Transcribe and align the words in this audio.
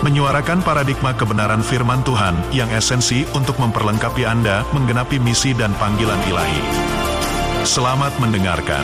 menyuarakan 0.00 0.64
paradigma 0.64 1.12
kebenaran 1.12 1.60
firman 1.60 2.00
Tuhan 2.00 2.32
yang 2.56 2.72
esensi 2.72 3.28
untuk 3.36 3.60
memperlengkapi 3.60 4.24
Anda 4.24 4.64
menggenapi 4.72 5.20
misi 5.20 5.52
dan 5.52 5.76
panggilan 5.76 6.16
ilahi. 6.24 6.62
Selamat 7.68 8.08
mendengarkan. 8.16 8.80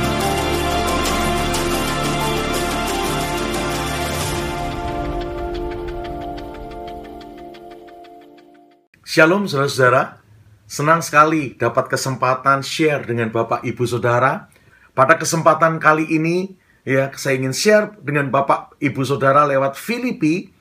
Shalom 9.01 9.49
saudara-saudara, 9.49 10.21
senang 10.69 11.01
sekali 11.01 11.57
dapat 11.57 11.89
kesempatan 11.89 12.61
share 12.61 13.09
dengan 13.09 13.33
Bapak 13.33 13.65
Ibu 13.65 13.89
Saudara. 13.89 14.53
Pada 14.93 15.17
kesempatan 15.17 15.81
kali 15.81 16.05
ini, 16.13 16.53
ya 16.85 17.09
saya 17.17 17.41
ingin 17.41 17.57
share 17.57 17.97
dengan 18.05 18.29
Bapak 18.29 18.77
Ibu 18.77 19.01
Saudara 19.01 19.49
lewat 19.49 19.81
Filipi 19.81 20.56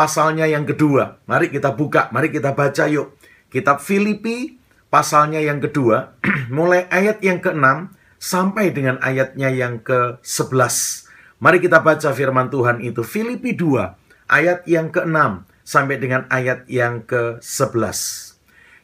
pasalnya 0.00 0.48
yang 0.48 0.64
kedua. 0.64 1.20
Mari 1.28 1.52
kita 1.52 1.76
buka, 1.76 2.08
mari 2.08 2.32
kita 2.32 2.56
baca 2.56 2.88
yuk. 2.88 3.20
Kitab 3.52 3.84
Filipi 3.84 4.56
pasalnya 4.88 5.44
yang 5.44 5.60
kedua, 5.60 6.16
mulai 6.56 6.88
ayat 6.88 7.20
yang 7.20 7.44
ke-6 7.44 7.92
sampai 8.16 8.72
dengan 8.72 8.96
ayatnya 9.04 9.52
yang 9.52 9.84
ke-11. 9.84 11.04
Mari 11.44 11.60
kita 11.60 11.84
baca 11.84 12.16
firman 12.16 12.48
Tuhan 12.48 12.80
itu. 12.80 13.04
Filipi 13.04 13.52
2 13.52 14.32
ayat 14.32 14.64
yang 14.64 14.88
ke-6 14.88 15.44
sampai 15.68 16.00
dengan 16.00 16.24
ayat 16.32 16.64
yang 16.72 17.04
ke-11. 17.04 18.00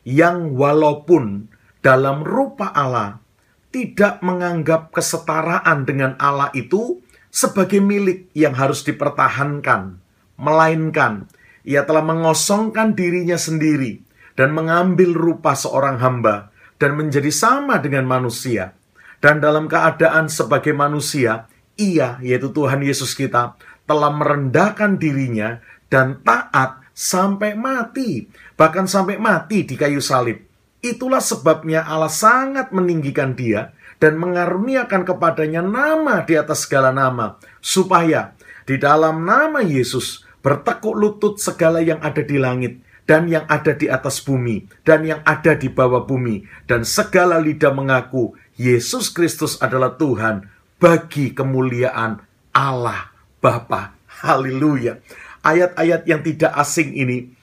Yang 0.04 0.36
walaupun 0.52 1.48
dalam 1.80 2.28
rupa 2.28 2.76
Allah 2.76 3.24
tidak 3.72 4.20
menganggap 4.20 4.92
kesetaraan 4.92 5.88
dengan 5.88 6.12
Allah 6.20 6.52
itu 6.52 7.00
sebagai 7.32 7.80
milik 7.80 8.28
yang 8.36 8.52
harus 8.52 8.84
dipertahankan 8.84 10.05
melainkan 10.36 11.28
ia 11.66 11.82
telah 11.82 12.06
mengosongkan 12.06 12.94
dirinya 12.94 13.34
sendiri 13.34 14.06
dan 14.38 14.54
mengambil 14.54 15.10
rupa 15.12 15.58
seorang 15.58 15.98
hamba 15.98 16.54
dan 16.78 16.94
menjadi 16.94 17.34
sama 17.34 17.82
dengan 17.82 18.06
manusia. 18.06 18.78
Dan 19.18 19.42
dalam 19.42 19.66
keadaan 19.66 20.30
sebagai 20.30 20.70
manusia, 20.70 21.50
ia, 21.74 22.22
yaitu 22.22 22.54
Tuhan 22.54 22.86
Yesus 22.86 23.18
kita, 23.18 23.58
telah 23.82 24.12
merendahkan 24.14 25.00
dirinya 25.02 25.58
dan 25.90 26.22
taat 26.22 26.86
sampai 26.94 27.58
mati, 27.58 28.30
bahkan 28.54 28.86
sampai 28.86 29.18
mati 29.18 29.66
di 29.66 29.74
kayu 29.74 29.98
salib. 29.98 30.38
Itulah 30.84 31.24
sebabnya 31.24 31.82
Allah 31.82 32.12
sangat 32.12 32.70
meninggikan 32.70 33.34
dia 33.34 33.74
dan 33.98 34.20
mengaruniakan 34.20 35.02
kepadanya 35.02 35.64
nama 35.64 36.22
di 36.22 36.36
atas 36.36 36.68
segala 36.68 36.92
nama, 36.92 37.40
supaya 37.64 38.36
di 38.68 38.76
dalam 38.76 39.24
nama 39.24 39.64
Yesus 39.64 40.25
bertekuk 40.46 40.94
lutut 40.94 41.42
segala 41.42 41.82
yang 41.82 41.98
ada 41.98 42.22
di 42.22 42.38
langit 42.38 42.78
dan 43.02 43.26
yang 43.26 43.42
ada 43.50 43.74
di 43.74 43.90
atas 43.90 44.22
bumi 44.22 44.70
dan 44.86 45.02
yang 45.02 45.18
ada 45.26 45.58
di 45.58 45.66
bawah 45.66 46.06
bumi 46.06 46.46
dan 46.70 46.86
segala 46.86 47.42
lidah 47.42 47.74
mengaku 47.74 48.38
Yesus 48.54 49.10
Kristus 49.10 49.58
adalah 49.58 49.98
Tuhan 49.98 50.46
bagi 50.78 51.34
kemuliaan 51.34 52.22
Allah 52.54 53.10
Bapa. 53.42 53.98
Haleluya. 54.22 55.02
Ayat-ayat 55.42 56.06
yang 56.06 56.22
tidak 56.22 56.54
asing 56.54 56.94
ini 56.94 57.34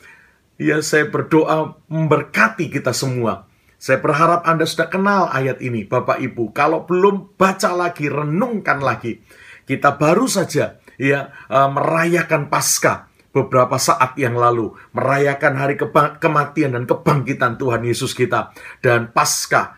ya 0.55 0.79
saya 0.79 1.11
berdoa 1.11 1.75
memberkati 1.91 2.71
kita 2.71 2.95
semua. 2.95 3.51
Saya 3.83 3.99
berharap 3.99 4.47
Anda 4.47 4.63
sudah 4.63 4.87
kenal 4.87 5.27
ayat 5.27 5.59
ini, 5.59 5.83
Bapak 5.83 6.23
Ibu. 6.23 6.55
Kalau 6.55 6.87
belum, 6.87 7.35
baca 7.35 7.75
lagi, 7.75 8.07
renungkan 8.07 8.79
lagi. 8.79 9.19
Kita 9.67 9.99
baru 9.99 10.23
saja 10.23 10.79
ya 10.97 11.33
merayakan 11.49 12.47
Paskah 12.47 13.09
beberapa 13.33 13.81
saat 13.81 14.13
yang 14.15 14.37
lalu, 14.37 14.77
merayakan 14.93 15.57
hari 15.57 15.75
kematian 16.21 16.77
dan 16.77 16.85
kebangkitan 16.85 17.57
Tuhan 17.57 17.81
Yesus 17.81 18.13
kita. 18.13 18.53
Dan 18.79 19.09
Paskah 19.09 19.73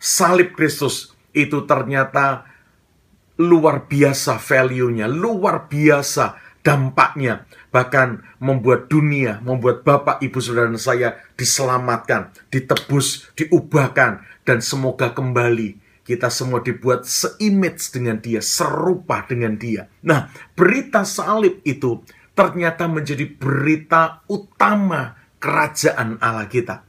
salib 0.00 0.56
Kristus 0.56 1.12
itu 1.36 1.68
ternyata 1.68 2.48
luar 3.36 3.84
biasa 3.84 4.40
value-nya, 4.40 5.04
luar 5.10 5.68
biasa 5.68 6.40
dampaknya, 6.64 7.44
bahkan 7.68 8.24
membuat 8.40 8.88
dunia, 8.88 9.42
membuat 9.44 9.84
Bapak, 9.84 10.24
Ibu, 10.24 10.38
Saudara 10.40 10.72
dan 10.72 10.80
saya 10.80 11.08
diselamatkan, 11.36 12.32
ditebus, 12.48 13.28
diubahkan, 13.36 14.24
dan 14.48 14.58
semoga 14.64 15.12
kembali 15.12 15.83
kita 16.04 16.28
semua 16.28 16.60
dibuat 16.60 17.08
seimage 17.08 17.88
dengan 17.88 18.20
dia, 18.20 18.44
serupa 18.44 19.24
dengan 19.24 19.56
dia. 19.56 19.88
Nah, 20.04 20.28
berita 20.52 21.00
salib 21.02 21.64
itu 21.64 22.04
ternyata 22.36 22.84
menjadi 22.84 23.24
berita 23.24 24.20
utama 24.28 25.16
kerajaan 25.40 26.20
Allah 26.20 26.44
kita. 26.44 26.84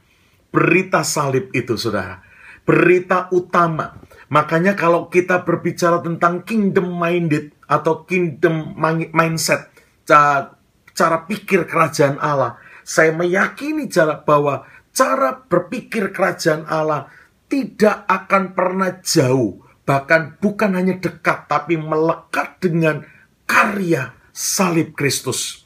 Berita 0.52 1.00
salib 1.00 1.48
itu, 1.56 1.80
saudara. 1.80 2.20
Berita 2.68 3.32
utama. 3.32 3.96
Makanya 4.28 4.76
kalau 4.76 5.08
kita 5.08 5.46
berbicara 5.46 6.04
tentang 6.04 6.44
kingdom 6.44 6.92
minded 6.92 7.56
atau 7.64 8.04
kingdom 8.04 8.76
mindset, 9.16 9.72
cara 10.04 11.16
pikir 11.24 11.64
kerajaan 11.64 12.18
Allah, 12.20 12.58
saya 12.82 13.14
meyakini 13.14 13.86
bahwa 14.26 14.66
cara 14.90 15.46
berpikir 15.46 16.10
kerajaan 16.10 16.66
Allah 16.66 17.06
tidak 17.46 18.06
akan 18.10 18.54
pernah 18.54 18.90
jauh, 19.02 19.62
bahkan 19.86 20.34
bukan 20.42 20.74
hanya 20.74 20.98
dekat, 20.98 21.46
tapi 21.46 21.78
melekat 21.78 22.58
dengan 22.58 23.06
karya 23.46 24.14
salib 24.34 24.92
Kristus. 24.98 25.64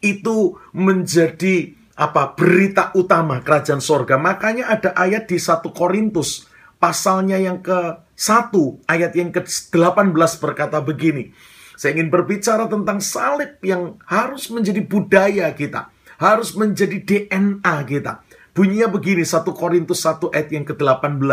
Itu 0.00 0.56
menjadi 0.72 1.74
apa 1.98 2.38
berita 2.38 2.94
utama 2.94 3.42
kerajaan 3.42 3.82
sorga. 3.82 4.16
Makanya 4.16 4.70
ada 4.70 4.94
ayat 4.94 5.26
di 5.26 5.36
1 5.36 5.66
Korintus 5.74 6.46
pasalnya 6.78 7.36
yang 7.42 7.58
ke 7.58 8.06
1 8.14 8.54
ayat 8.86 9.12
yang 9.18 9.34
ke-18 9.34 10.32
berkata 10.38 10.78
begini. 10.78 11.34
Saya 11.78 11.94
ingin 11.98 12.10
berbicara 12.10 12.66
tentang 12.66 12.98
salib 12.98 13.62
yang 13.62 14.02
harus 14.06 14.50
menjadi 14.50 14.82
budaya 14.82 15.46
kita, 15.54 15.90
harus 16.18 16.54
menjadi 16.58 16.98
DNA 16.98 17.74
kita. 17.86 18.22
Bunyinya 18.58 18.90
begini 18.90 19.22
1 19.22 19.46
Korintus 19.54 20.02
1 20.02 20.34
ayat 20.34 20.50
yang 20.50 20.66
ke-18. 20.66 21.30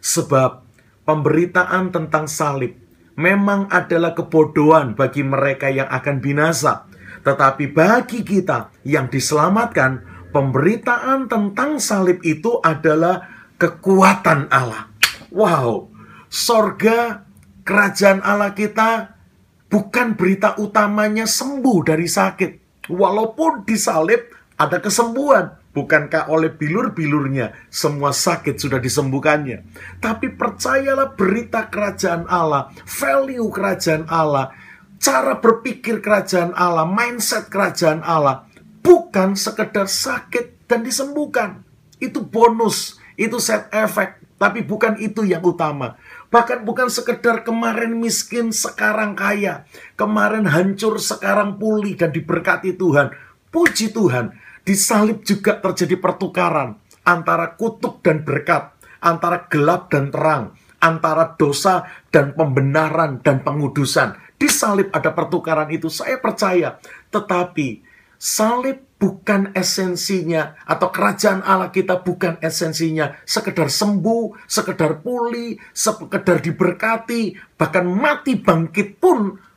Sebab 0.00 0.64
pemberitaan 1.04 1.92
tentang 1.92 2.24
salib 2.24 2.72
memang 3.20 3.68
adalah 3.68 4.16
kebodohan 4.16 4.96
bagi 4.96 5.20
mereka 5.20 5.68
yang 5.68 5.92
akan 5.92 6.24
binasa. 6.24 6.88
Tetapi 7.20 7.68
bagi 7.68 8.24
kita 8.24 8.72
yang 8.88 9.12
diselamatkan, 9.12 10.00
pemberitaan 10.32 11.28
tentang 11.28 11.76
salib 11.76 12.24
itu 12.24 12.56
adalah 12.64 13.28
kekuatan 13.60 14.48
Allah. 14.48 14.88
Wow, 15.28 15.92
sorga 16.32 17.28
kerajaan 17.60 18.24
Allah 18.24 18.56
kita 18.56 19.20
bukan 19.68 20.16
berita 20.16 20.56
utamanya 20.56 21.28
sembuh 21.28 21.84
dari 21.84 22.08
sakit. 22.08 22.88
Walaupun 22.88 23.68
disalib 23.68 24.32
ada 24.56 24.80
kesembuhan. 24.80 25.57
Bukankah 25.78 26.26
oleh 26.26 26.50
bilur-bilurnya 26.50 27.54
semua 27.70 28.10
sakit 28.10 28.58
sudah 28.58 28.82
disembuhkannya? 28.82 29.62
Tapi 30.02 30.34
percayalah 30.34 31.14
berita 31.14 31.70
kerajaan 31.70 32.26
Allah, 32.26 32.74
value 32.82 33.46
kerajaan 33.46 34.10
Allah, 34.10 34.50
cara 34.98 35.38
berpikir 35.38 36.02
kerajaan 36.02 36.50
Allah, 36.58 36.82
mindset 36.82 37.46
kerajaan 37.46 38.02
Allah, 38.02 38.50
bukan 38.82 39.38
sekedar 39.38 39.86
sakit 39.86 40.66
dan 40.66 40.82
disembuhkan. 40.82 41.62
Itu 42.02 42.26
bonus, 42.26 42.98
itu 43.14 43.38
set 43.38 43.70
efek, 43.70 44.18
tapi 44.34 44.66
bukan 44.66 44.98
itu 44.98 45.22
yang 45.22 45.46
utama. 45.46 45.94
Bahkan 46.34 46.66
bukan 46.66 46.90
sekedar 46.90 47.46
kemarin 47.46 47.94
miskin, 48.02 48.50
sekarang 48.50 49.14
kaya. 49.14 49.62
Kemarin 49.94 50.50
hancur, 50.50 50.98
sekarang 50.98 51.62
pulih 51.62 51.94
dan 51.94 52.10
diberkati 52.10 52.74
Tuhan. 52.74 53.14
Puji 53.54 53.94
Tuhan, 53.94 54.34
di 54.68 54.76
salib 54.76 55.24
juga 55.24 55.56
terjadi 55.56 55.96
pertukaran 55.96 56.76
antara 57.00 57.56
kutuk 57.56 58.04
dan 58.04 58.20
berkat, 58.20 58.76
antara 59.00 59.48
gelap 59.48 59.88
dan 59.88 60.12
terang, 60.12 60.52
antara 60.76 61.32
dosa 61.40 61.88
dan 62.12 62.36
pembenaran 62.36 63.24
dan 63.24 63.40
pengudusan. 63.40 64.12
Di 64.36 64.44
salib 64.44 64.92
ada 64.92 65.16
pertukaran 65.16 65.72
itu, 65.72 65.88
saya 65.88 66.20
percaya. 66.20 66.76
Tetapi 67.08 67.80
salib 68.20 68.84
bukan 69.00 69.56
esensinya 69.56 70.60
atau 70.68 70.92
kerajaan 70.92 71.40
Allah 71.48 71.72
kita 71.72 72.04
bukan 72.04 72.36
esensinya 72.44 73.16
sekedar 73.24 73.72
sembuh, 73.72 74.44
sekedar 74.44 75.00
pulih, 75.00 75.56
sekedar 75.72 76.44
diberkati, 76.44 77.56
bahkan 77.56 77.88
mati 77.88 78.36
bangkit 78.36 79.00
pun 79.00 79.47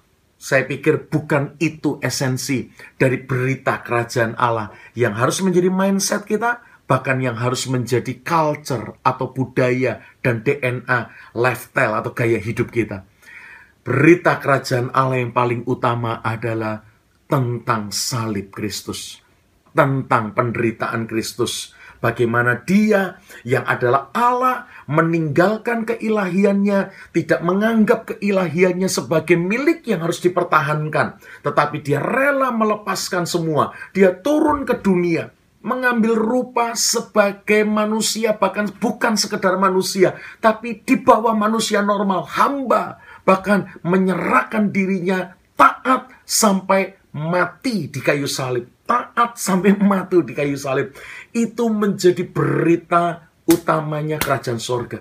saya 0.42 0.66
pikir 0.66 1.06
bukan 1.06 1.54
itu 1.62 2.02
esensi 2.02 2.74
dari 2.98 3.22
berita 3.22 3.86
kerajaan 3.86 4.34
Allah 4.42 4.74
yang 4.98 5.14
harus 5.14 5.46
menjadi 5.46 5.70
mindset 5.70 6.26
kita, 6.26 6.66
bahkan 6.90 7.22
yang 7.22 7.38
harus 7.38 7.70
menjadi 7.70 8.26
culture 8.26 8.98
atau 9.06 9.30
budaya 9.30 10.02
dan 10.26 10.42
DNA, 10.42 11.14
lifestyle 11.38 11.94
atau 11.94 12.18
gaya 12.18 12.42
hidup 12.42 12.74
kita. 12.74 13.06
Berita 13.86 14.42
kerajaan 14.42 14.90
Allah 14.98 15.22
yang 15.22 15.30
paling 15.30 15.62
utama 15.70 16.26
adalah 16.26 16.82
tentang 17.30 17.94
salib 17.94 18.50
Kristus 18.50 19.22
tentang 19.76 20.36
penderitaan 20.36 21.08
Kristus. 21.08 21.74
Bagaimana 22.02 22.66
dia 22.66 23.22
yang 23.46 23.62
adalah 23.62 24.10
Allah 24.10 24.66
meninggalkan 24.90 25.86
keilahiannya, 25.86 26.90
tidak 27.14 27.40
menganggap 27.46 28.00
keilahiannya 28.10 28.90
sebagai 28.90 29.38
milik 29.38 29.86
yang 29.86 30.02
harus 30.02 30.18
dipertahankan. 30.26 31.22
Tetapi 31.46 31.78
dia 31.86 32.02
rela 32.02 32.50
melepaskan 32.50 33.30
semua. 33.30 33.78
Dia 33.94 34.18
turun 34.18 34.66
ke 34.66 34.82
dunia, 34.82 35.30
mengambil 35.62 36.18
rupa 36.18 36.74
sebagai 36.74 37.62
manusia, 37.70 38.34
bahkan 38.34 38.66
bukan 38.82 39.14
sekedar 39.14 39.62
manusia, 39.62 40.18
tapi 40.42 40.82
di 40.82 40.98
bawah 40.98 41.38
manusia 41.38 41.86
normal, 41.86 42.26
hamba, 42.34 42.98
bahkan 43.22 43.70
menyerahkan 43.86 44.74
dirinya 44.74 45.38
taat 45.54 46.10
sampai 46.26 46.98
mati 47.14 47.94
di 47.94 48.02
kayu 48.02 48.26
salib 48.26 48.81
taat 48.92 49.40
sampai 49.40 49.80
mati 49.80 50.20
di 50.20 50.36
kayu 50.36 50.60
salib. 50.60 50.92
Itu 51.32 51.72
menjadi 51.72 52.28
berita 52.28 53.32
utamanya 53.48 54.20
kerajaan 54.20 54.60
sorga. 54.60 55.00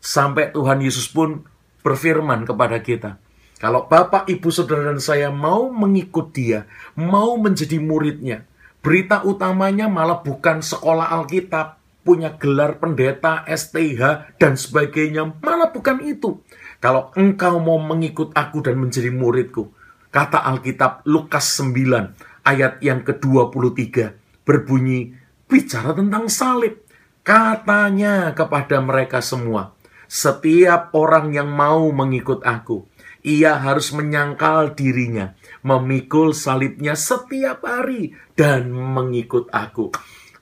Sampai 0.00 0.48
Tuhan 0.56 0.80
Yesus 0.80 1.12
pun 1.12 1.44
berfirman 1.84 2.48
kepada 2.48 2.80
kita. 2.80 3.20
Kalau 3.60 3.84
Bapak, 3.84 4.24
Ibu, 4.24 4.48
Saudara, 4.48 4.88
dan 4.88 5.04
saya 5.04 5.28
mau 5.28 5.68
mengikut 5.68 6.32
dia, 6.32 6.64
mau 6.96 7.36
menjadi 7.36 7.76
muridnya, 7.76 8.48
berita 8.80 9.20
utamanya 9.20 9.84
malah 9.92 10.24
bukan 10.24 10.64
sekolah 10.64 11.12
Alkitab, 11.12 11.76
punya 12.00 12.40
gelar 12.40 12.80
pendeta, 12.80 13.44
STH, 13.44 14.32
dan 14.40 14.56
sebagainya. 14.56 15.28
Malah 15.44 15.68
bukan 15.76 16.00
itu. 16.00 16.40
Kalau 16.80 17.12
engkau 17.12 17.60
mau 17.60 17.76
mengikut 17.76 18.32
aku 18.32 18.64
dan 18.64 18.80
menjadi 18.80 19.12
muridku, 19.12 19.68
kata 20.08 20.40
Alkitab 20.40 21.04
Lukas 21.04 21.60
9, 21.60 22.29
ayat 22.44 22.80
yang 22.84 23.04
ke-23 23.04 24.16
berbunyi 24.44 25.14
bicara 25.50 25.94
tentang 25.94 26.26
salib. 26.26 26.82
Katanya 27.20 28.32
kepada 28.32 28.80
mereka 28.80 29.20
semua, 29.20 29.76
setiap 30.08 30.90
orang 30.96 31.30
yang 31.36 31.52
mau 31.52 31.92
mengikut 31.92 32.42
aku, 32.42 32.88
ia 33.20 33.60
harus 33.60 33.92
menyangkal 33.92 34.72
dirinya, 34.72 35.36
memikul 35.60 36.32
salibnya 36.32 36.96
setiap 36.96 37.60
hari 37.62 38.16
dan 38.32 38.72
mengikut 38.72 39.52
aku. 39.52 39.92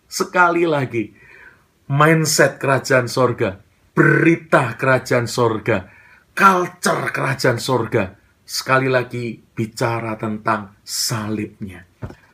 Sekali 0.07 0.65
lagi, 0.65 1.11
mindset 1.91 2.63
kerajaan 2.63 3.11
sorga, 3.11 3.59
berita 3.91 4.79
kerajaan 4.79 5.27
sorga, 5.27 5.91
culture 6.31 7.11
kerajaan 7.11 7.59
sorga, 7.59 8.15
sekali 8.47 8.87
lagi 8.87 9.35
bicara 9.35 10.15
tentang 10.15 10.79
salibnya 10.87 11.88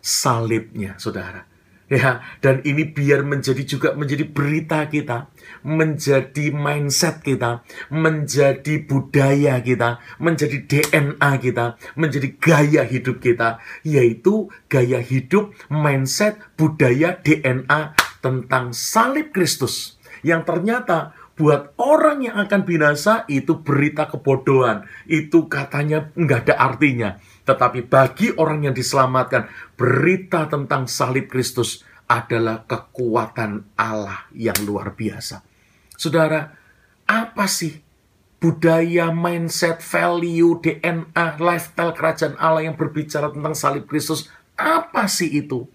salibnya, 0.04 1.00
saudara. 1.00 1.48
Ya, 1.84 2.24
dan 2.40 2.64
ini 2.64 2.88
biar 2.88 3.28
menjadi 3.28 3.60
juga 3.60 3.92
menjadi 3.92 4.24
berita 4.24 4.88
kita, 4.88 5.28
menjadi 5.68 6.48
mindset 6.48 7.20
kita, 7.20 7.60
menjadi 7.92 8.88
budaya 8.88 9.60
kita, 9.60 10.00
menjadi 10.16 10.64
DNA 10.64 11.30
kita, 11.44 11.76
menjadi 12.00 12.28
gaya 12.40 12.82
hidup 12.88 13.20
kita, 13.20 13.60
yaitu 13.84 14.48
gaya 14.72 14.96
hidup, 15.04 15.52
mindset, 15.68 16.40
budaya, 16.56 17.20
DNA 17.20 17.92
tentang 18.24 18.72
salib 18.72 19.28
Kristus. 19.36 20.00
Yang 20.24 20.48
ternyata 20.48 21.12
buat 21.36 21.74
orang 21.76 22.24
yang 22.24 22.36
akan 22.40 22.62
binasa 22.64 23.28
itu 23.28 23.60
berita 23.60 24.08
kebodohan. 24.08 24.86
Itu 25.04 25.50
katanya 25.50 26.08
nggak 26.16 26.48
ada 26.48 26.54
artinya. 26.56 27.20
Tetapi 27.44 27.85
bagi 27.85 28.32
orang 28.41 28.69
yang 28.69 28.75
diselamatkan, 28.75 29.49
berita 29.76 30.49
tentang 30.49 30.88
salib 30.88 31.29
Kristus 31.29 31.85
adalah 32.08 32.64
kekuatan 32.64 33.76
Allah 33.76 34.29
yang 34.32 34.56
luar 34.64 34.96
biasa. 34.96 35.44
Saudara, 35.96 36.52
apa 37.05 37.44
sih 37.49 37.85
budaya, 38.41 39.12
mindset, 39.12 39.81
value, 39.81 40.61
DNA, 40.61 41.41
lifestyle 41.41 41.96
kerajaan 41.96 42.37
Allah 42.37 42.69
yang 42.69 42.76
berbicara 42.76 43.32
tentang 43.32 43.56
salib 43.56 43.88
Kristus? 43.88 44.29
Apa 44.56 45.08
sih 45.08 45.29
itu? 45.32 45.69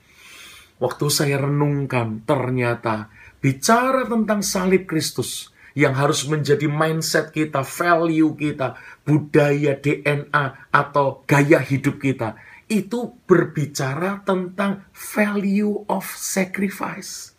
Waktu 0.77 1.05
saya 1.11 1.37
renungkan, 1.43 2.23
ternyata 2.23 3.13
bicara 3.41 4.05
tentang 4.05 4.41
salib 4.45 4.85
Kristus 4.85 5.51
yang 5.79 5.95
harus 5.95 6.27
menjadi 6.27 6.67
mindset 6.67 7.31
kita, 7.31 7.63
value 7.63 8.35
kita, 8.35 8.75
budaya 9.07 9.79
DNA 9.79 10.75
atau 10.75 11.23
gaya 11.23 11.63
hidup 11.63 12.03
kita. 12.03 12.35
Itu 12.67 13.15
berbicara 13.23 14.27
tentang 14.27 14.91
value 14.91 15.87
of 15.87 16.03
sacrifice. 16.03 17.31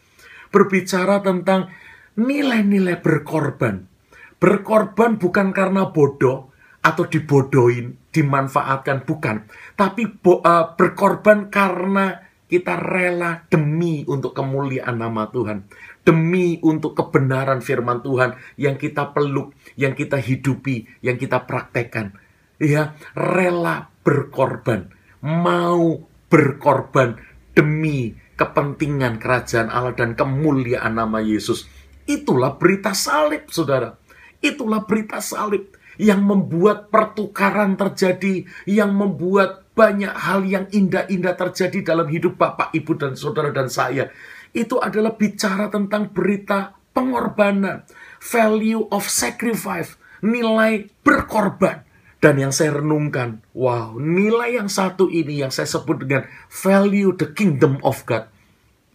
Berbicara 0.49 1.21
tentang 1.21 1.69
nilai-nilai 2.17 2.97
berkorban. 2.97 3.85
Berkorban 4.41 5.21
bukan 5.21 5.53
karena 5.53 5.93
bodoh 5.93 6.49
atau 6.81 7.05
dibodohin, 7.05 8.01
dimanfaatkan, 8.09 9.05
bukan. 9.05 9.45
Tapi 9.77 10.09
uh, 10.25 10.73
berkorban 10.81 11.53
karena 11.53 12.25
kita 12.51 12.75
rela 12.83 13.47
demi 13.47 14.03
untuk 14.09 14.35
kemuliaan 14.35 14.99
nama 14.99 15.31
Tuhan 15.31 15.71
demi 16.05 16.59
untuk 16.65 16.97
kebenaran 16.97 17.61
firman 17.61 18.01
Tuhan 18.01 18.37
yang 18.57 18.81
kita 18.81 19.13
peluk, 19.13 19.53
yang 19.77 19.93
kita 19.93 20.17
hidupi, 20.17 20.89
yang 21.05 21.21
kita 21.21 21.45
praktekkan. 21.45 22.17
Ya, 22.61 22.97
rela 23.17 23.89
berkorban, 24.05 24.93
mau 25.25 26.05
berkorban 26.29 27.17
demi 27.57 28.17
kepentingan 28.37 29.21
kerajaan 29.21 29.69
Allah 29.69 29.97
dan 29.97 30.17
kemuliaan 30.17 30.97
nama 30.97 31.21
Yesus. 31.21 31.69
Itulah 32.09 32.57
berita 32.57 32.97
salib, 32.97 33.49
saudara. 33.53 33.97
Itulah 34.41 34.89
berita 34.89 35.21
salib 35.21 35.77
yang 36.01 36.25
membuat 36.25 36.89
pertukaran 36.89 37.77
terjadi, 37.77 38.49
yang 38.65 38.97
membuat 38.97 39.69
banyak 39.77 40.13
hal 40.13 40.45
yang 40.49 40.65
indah-indah 40.73 41.37
terjadi 41.37 41.85
dalam 41.85 42.09
hidup 42.09 42.41
Bapak, 42.41 42.73
Ibu, 42.73 42.93
dan 42.97 43.13
saudara 43.17 43.53
dan 43.53 43.69
saya 43.69 44.09
itu 44.51 44.79
adalah 44.83 45.15
bicara 45.15 45.71
tentang 45.71 46.11
berita 46.11 46.75
pengorbanan, 46.91 47.87
value 48.19 48.87
of 48.91 49.07
sacrifice, 49.07 49.95
nilai 50.21 50.91
berkorban. 51.07 51.87
Dan 52.21 52.37
yang 52.37 52.53
saya 52.53 52.85
renungkan, 52.85 53.41
wow, 53.57 53.97
nilai 53.97 54.61
yang 54.61 54.69
satu 54.69 55.09
ini 55.09 55.41
yang 55.41 55.49
saya 55.49 55.65
sebut 55.65 56.05
dengan 56.05 56.29
value 56.53 57.17
the 57.17 57.33
kingdom 57.33 57.81
of 57.81 58.05
God. 58.05 58.29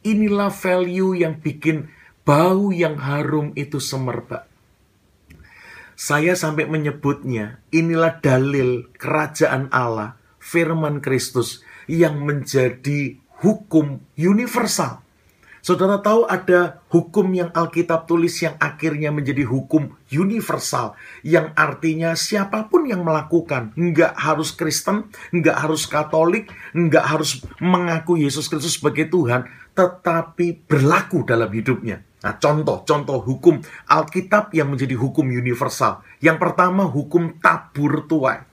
Inilah 0.05 0.53
value 0.53 1.17
yang 1.17 1.41
bikin 1.41 1.89
bau 2.21 2.69
yang 2.69 3.01
harum 3.01 3.50
itu 3.57 3.81
semerbak. 3.81 4.45
Saya 5.97 6.38
sampai 6.38 6.69
menyebutnya, 6.69 7.63
inilah 7.74 8.21
dalil 8.21 8.93
kerajaan 8.93 9.74
Allah, 9.74 10.19
firman 10.38 11.01
Kristus 11.01 11.65
yang 11.89 12.21
menjadi 12.21 13.17
hukum 13.41 14.05
universal 14.13 15.04
Saudara 15.65 15.98
tahu 15.98 16.29
ada 16.29 16.86
hukum 16.93 17.25
yang 17.34 17.50
Alkitab 17.50 18.05
tulis 18.05 18.38
yang 18.38 18.53
akhirnya 18.62 19.10
menjadi 19.10 19.50
hukum 19.50 19.98
universal. 20.13 20.93
Yang 21.25 21.57
artinya 21.57 22.13
siapa 22.13 22.69
pun 22.69 22.86
yang 22.86 23.01
melakukan. 23.01 23.74
Nggak 23.74 24.13
harus 24.13 24.53
Kristen, 24.53 25.10
nggak 25.34 25.57
harus 25.57 25.89
Katolik, 25.89 26.53
nggak 26.77 27.01
harus 27.01 27.41
mengaku 27.57 28.13
Yesus 28.13 28.45
Kristus 28.45 28.77
sebagai 28.77 29.10
Tuhan. 29.10 29.50
Tetapi 29.74 30.69
berlaku 30.69 31.25
dalam 31.25 31.50
hidupnya. 31.50 32.05
Nah 32.22 32.38
contoh-contoh 32.38 33.25
hukum 33.25 33.57
Alkitab 33.89 34.53
yang 34.53 34.69
menjadi 34.69 34.93
hukum 34.93 35.25
universal. 35.34 36.05
Yang 36.22 36.45
pertama 36.45 36.86
hukum 36.86 37.41
tabur 37.41 38.05
tuai. 38.05 38.45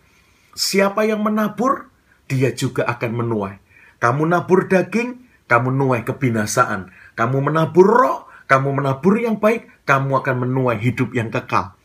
Siapa 0.57 1.04
yang 1.04 1.21
menabur, 1.21 1.92
dia 2.25 2.57
juga 2.57 2.88
akan 2.88 3.21
menuai. 3.21 3.61
Kamu 4.00 4.25
nabur 4.25 4.64
daging, 4.64 5.28
kamu 5.52 5.68
nuai 5.76 6.00
kebinasaan 6.00 6.88
kamu 7.12 7.52
menabur 7.52 7.85
roh, 7.85 8.18
kamu 8.49 8.80
menabur 8.80 9.21
yang 9.21 9.37
baik, 9.37 9.85
kamu 9.85 10.25
akan 10.25 10.49
menuai 10.49 10.80
hidup 10.80 11.12
yang 11.12 11.28
kekal. 11.28 11.76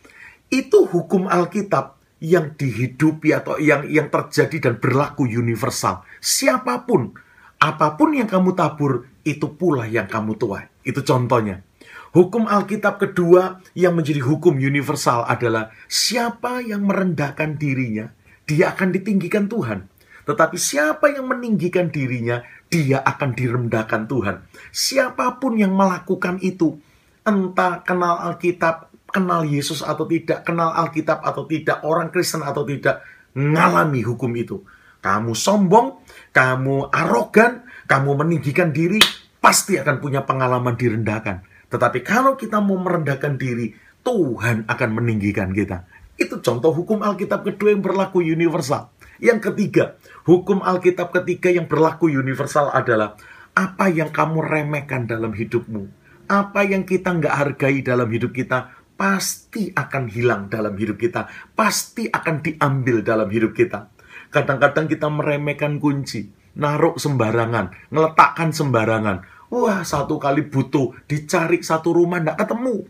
Itu 0.48 0.88
hukum 0.88 1.28
Alkitab 1.28 2.00
yang 2.24 2.56
dihidupi 2.56 3.36
atau 3.36 3.60
yang 3.60 3.84
yang 3.92 4.08
terjadi 4.08 4.72
dan 4.72 4.74
berlaku 4.80 5.28
universal. 5.28 6.08
Siapa 6.24 6.88
pun 6.88 7.14
Apa 7.58 7.98
pun 7.98 8.14
yang 8.14 8.30
kamu 8.30 8.54
tabur, 8.54 9.10
itu 9.26 9.50
pula 9.58 9.90
yang 9.90 10.06
kamu 10.06 10.38
tuai. 10.38 10.70
Itu 10.86 11.02
contohnya. 11.02 11.66
Hukum 12.14 12.46
Alkitab 12.46 13.02
kedua 13.02 13.66
yang 13.74 13.98
menjadi 13.98 14.22
hukum 14.22 14.62
universal 14.62 15.26
adalah 15.26 15.74
siapa 15.90 16.62
yang 16.62 16.86
merendahkan 16.86 17.58
dirinya, 17.58 18.14
dia 18.46 18.78
akan 18.78 18.94
ditinggikan 18.94 19.50
Tuhan. 19.50 19.90
Tetapi 20.30 20.54
siapa 20.54 21.10
yang 21.10 21.34
meninggikan 21.34 21.90
dirinya, 21.90 22.46
dia 22.68 23.00
akan 23.04 23.34
direndahkan 23.36 24.08
Tuhan. 24.08 24.44
Siapa 24.72 25.40
pun 25.40 25.56
yang 25.56 25.74
melakukan 25.74 26.40
itu, 26.44 26.80
entah 27.24 27.84
kenal 27.84 28.20
Alkitab, 28.32 28.92
kenal 29.08 29.48
Yesus 29.48 29.84
atau 29.84 30.04
tidak, 30.08 30.44
kenal 30.44 30.76
Alkitab 30.76 31.24
atau 31.24 31.48
tidak, 31.48 31.84
orang 31.88 32.12
Kristen 32.12 32.44
atau 32.44 32.68
tidak, 32.68 33.04
ngalami 33.36 34.04
hukum 34.04 34.32
itu. 34.36 34.64
Kamu 35.00 35.32
sombong, 35.32 36.04
kamu 36.36 36.92
arogan, 36.92 37.64
kamu 37.88 38.20
meninggikan 38.20 38.76
diri, 38.76 39.00
pasti 39.40 39.80
akan 39.80 40.04
punya 40.04 40.28
pengalaman 40.28 40.76
direndahkan. 40.76 41.44
Tetapi 41.72 42.04
kalau 42.04 42.36
kita 42.36 42.60
mau 42.60 42.80
merendahkan 42.80 43.40
diri, 43.40 43.72
Tuhan 44.04 44.68
akan 44.68 44.90
meninggikan 44.92 45.52
kita. 45.52 45.84
Itu 46.18 46.40
contoh 46.42 46.74
hukum 46.74 47.06
Alkitab 47.06 47.46
kedua 47.46 47.76
yang 47.76 47.84
berlaku 47.84 48.24
universal. 48.24 48.90
Yang 49.18 49.52
ketiga, 49.52 49.98
hukum 50.30 50.62
Alkitab 50.62 51.10
ketiga 51.10 51.50
yang 51.50 51.66
berlaku 51.66 52.10
universal 52.10 52.70
adalah 52.70 53.18
apa 53.58 53.90
yang 53.90 54.14
kamu 54.14 54.46
remehkan 54.46 55.10
dalam 55.10 55.34
hidupmu. 55.34 55.90
Apa 56.30 56.62
yang 56.68 56.86
kita 56.86 57.18
nggak 57.18 57.34
hargai 57.34 57.82
dalam 57.82 58.06
hidup 58.14 58.36
kita, 58.36 58.78
pasti 58.94 59.74
akan 59.74 60.06
hilang 60.12 60.52
dalam 60.54 60.78
hidup 60.78 61.02
kita. 61.02 61.26
Pasti 61.58 62.06
akan 62.06 62.46
diambil 62.46 63.02
dalam 63.02 63.30
hidup 63.32 63.58
kita. 63.58 63.90
Kadang-kadang 64.30 64.86
kita 64.86 65.08
meremehkan 65.10 65.82
kunci, 65.82 66.30
naruh 66.60 67.00
sembarangan, 67.00 67.90
ngeletakkan 67.90 68.54
sembarangan. 68.54 69.24
Wah, 69.48 69.82
satu 69.88 70.20
kali 70.20 70.46
butuh, 70.52 70.92
dicari 71.08 71.64
satu 71.64 71.96
rumah 71.96 72.20
nggak 72.20 72.38
ketemu. 72.44 72.84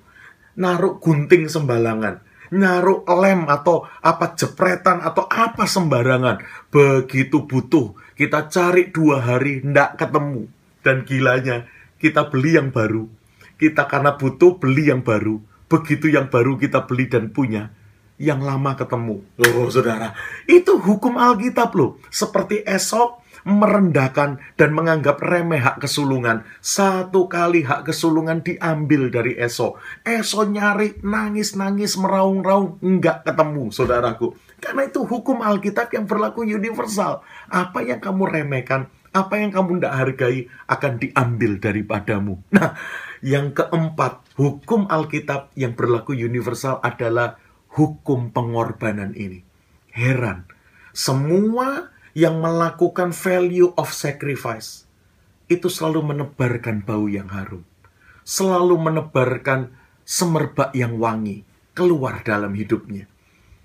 Naruh 0.58 0.98
gunting 0.98 1.46
sembarangan, 1.46 2.26
naruh 2.54 3.04
lem 3.08 3.48
atau 3.48 3.88
apa 4.00 4.36
jepretan 4.38 5.04
atau 5.04 5.28
apa 5.28 5.68
sembarangan. 5.68 6.42
Begitu 6.72 7.44
butuh, 7.48 7.96
kita 8.16 8.48
cari 8.52 8.90
dua 8.92 9.24
hari 9.24 9.64
ndak 9.64 10.00
ketemu. 10.00 10.48
Dan 10.84 11.04
gilanya, 11.04 11.68
kita 12.00 12.32
beli 12.32 12.56
yang 12.56 12.72
baru. 12.72 13.10
Kita 13.58 13.90
karena 13.90 14.16
butuh 14.16 14.56
beli 14.62 14.88
yang 14.88 15.04
baru. 15.04 15.42
Begitu 15.68 16.08
yang 16.08 16.32
baru 16.32 16.56
kita 16.56 16.88
beli 16.88 17.12
dan 17.12 17.28
punya, 17.36 17.76
yang 18.16 18.40
lama 18.40 18.80
ketemu. 18.80 19.20
Loh, 19.36 19.68
saudara, 19.68 20.16
itu 20.48 20.80
hukum 20.80 21.20
Alkitab 21.20 21.76
loh. 21.76 22.00
Seperti 22.08 22.64
esok 22.64 23.27
merendahkan 23.48 24.44
dan 24.60 24.70
menganggap 24.76 25.24
remeh 25.24 25.64
hak 25.64 25.80
kesulungan. 25.80 26.44
Satu 26.60 27.32
kali 27.32 27.64
hak 27.64 27.88
kesulungan 27.88 28.44
diambil 28.44 29.08
dari 29.08 29.40
Esok. 29.40 29.80
Esok 30.04 30.52
nyari, 30.52 31.00
nangis-nangis, 31.00 31.96
meraung-raung, 31.96 32.76
enggak 32.84 33.24
ketemu, 33.24 33.72
saudaraku. 33.72 34.36
Karena 34.60 34.84
itu 34.84 35.08
hukum 35.08 35.40
Alkitab 35.40 35.96
yang 35.96 36.04
berlaku 36.04 36.44
universal. 36.44 37.24
Apa 37.48 37.88
yang 37.88 38.04
kamu 38.04 38.28
remehkan, 38.28 38.92
apa 39.16 39.40
yang 39.40 39.56
kamu 39.56 39.80
tidak 39.80 39.96
hargai 39.96 40.38
akan 40.68 40.94
diambil 41.00 41.52
daripadamu. 41.64 42.44
Nah, 42.52 42.76
yang 43.24 43.56
keempat, 43.56 44.28
hukum 44.36 44.92
Alkitab 44.92 45.56
yang 45.56 45.72
berlaku 45.72 46.12
universal 46.12 46.84
adalah 46.84 47.40
hukum 47.80 48.36
pengorbanan 48.36 49.16
ini. 49.16 49.46
Heran, 49.94 50.46
semua 50.92 51.94
yang 52.18 52.42
melakukan 52.42 53.14
value 53.14 53.78
of 53.78 53.94
sacrifice 53.94 54.90
itu 55.54 55.70
selalu 55.70 56.02
menebarkan 56.02 56.82
bau 56.82 57.06
yang 57.06 57.30
harum, 57.30 57.62
selalu 58.26 58.74
menebarkan 58.74 59.70
semerbak 60.02 60.74
yang 60.74 60.98
wangi 60.98 61.46
keluar 61.78 62.26
dalam 62.26 62.58
hidupnya. 62.58 63.06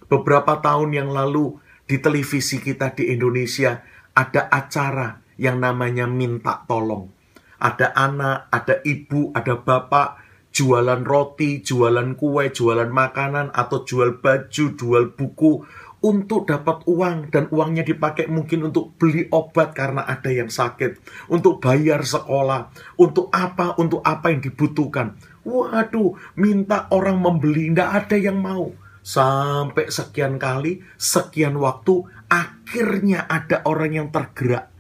Beberapa 0.04 0.61
tahun 0.61 0.92
yang 0.92 1.09
lalu 1.09 1.56
di 1.88 1.97
televisi 1.97 2.61
kita 2.61 2.92
di 2.92 3.09
Indonesia 3.09 3.80
ada 4.12 4.52
acara 4.52 5.25
yang 5.40 5.56
namanya 5.56 6.04
minta 6.04 6.61
tolong. 6.68 7.09
Ada 7.56 7.97
anak, 7.97 8.52
ada 8.52 8.85
ibu, 8.85 9.32
ada 9.32 9.56
bapak 9.56 10.21
jualan 10.52 11.00
roti, 11.09 11.64
jualan 11.64 12.21
kue, 12.21 12.52
jualan 12.52 12.92
makanan, 12.92 13.49
atau 13.56 13.80
jual 13.88 14.21
baju, 14.21 14.64
jual 14.76 15.16
buku 15.16 15.64
untuk 16.02 16.50
dapat 16.50 16.82
uang 16.90 17.30
dan 17.30 17.47
uangnya 17.49 17.87
dipakai 17.87 18.26
mungkin 18.26 18.68
untuk 18.68 18.99
beli 18.99 19.30
obat 19.30 19.73
karena 19.73 20.02
ada 20.02 20.28
yang 20.28 20.50
sakit, 20.50 20.99
untuk 21.30 21.62
bayar 21.62 22.02
sekolah, 22.02 22.75
untuk 22.99 23.30
apa, 23.30 23.78
untuk 23.78 24.02
apa 24.02 24.35
yang 24.35 24.42
dibutuhkan. 24.42 25.14
Waduh, 25.47 26.18
minta 26.38 26.90
orang 26.90 27.23
membeli, 27.23 27.71
tidak 27.71 27.90
ada 28.06 28.16
yang 28.18 28.38
mau. 28.42 28.75
Sampai 29.02 29.90
sekian 29.90 30.38
kali, 30.38 30.82
sekian 30.94 31.59
waktu, 31.59 32.06
akhirnya 32.30 33.26
ada 33.26 33.62
orang 33.66 33.92
yang 33.94 34.09
tergerak, 34.14 34.71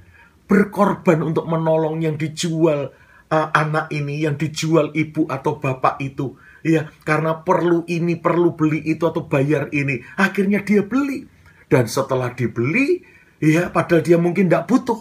berkorban 0.46 1.22
untuk 1.22 1.46
menolong 1.46 2.02
yang 2.02 2.14
dijual, 2.14 2.94
uh, 3.32 3.48
anak 3.50 3.90
ini 3.90 4.22
yang 4.22 4.38
dijual 4.38 4.94
ibu 4.94 5.26
atau 5.26 5.58
bapak 5.58 5.98
itu 6.04 6.36
ya 6.66 6.88
karena 7.06 7.42
perlu 7.42 7.86
ini 7.86 8.18
perlu 8.18 8.54
beli 8.54 8.82
itu 8.86 9.04
atau 9.06 9.26
bayar 9.26 9.68
ini. 9.74 10.00
Akhirnya 10.18 10.62
dia 10.62 10.82
beli. 10.82 11.26
Dan 11.68 11.88
setelah 11.88 12.32
dibeli 12.32 13.02
ya 13.42 13.68
padahal 13.68 14.02
dia 14.02 14.18
mungkin 14.18 14.48
tidak 14.48 14.66
butuh. 14.70 15.00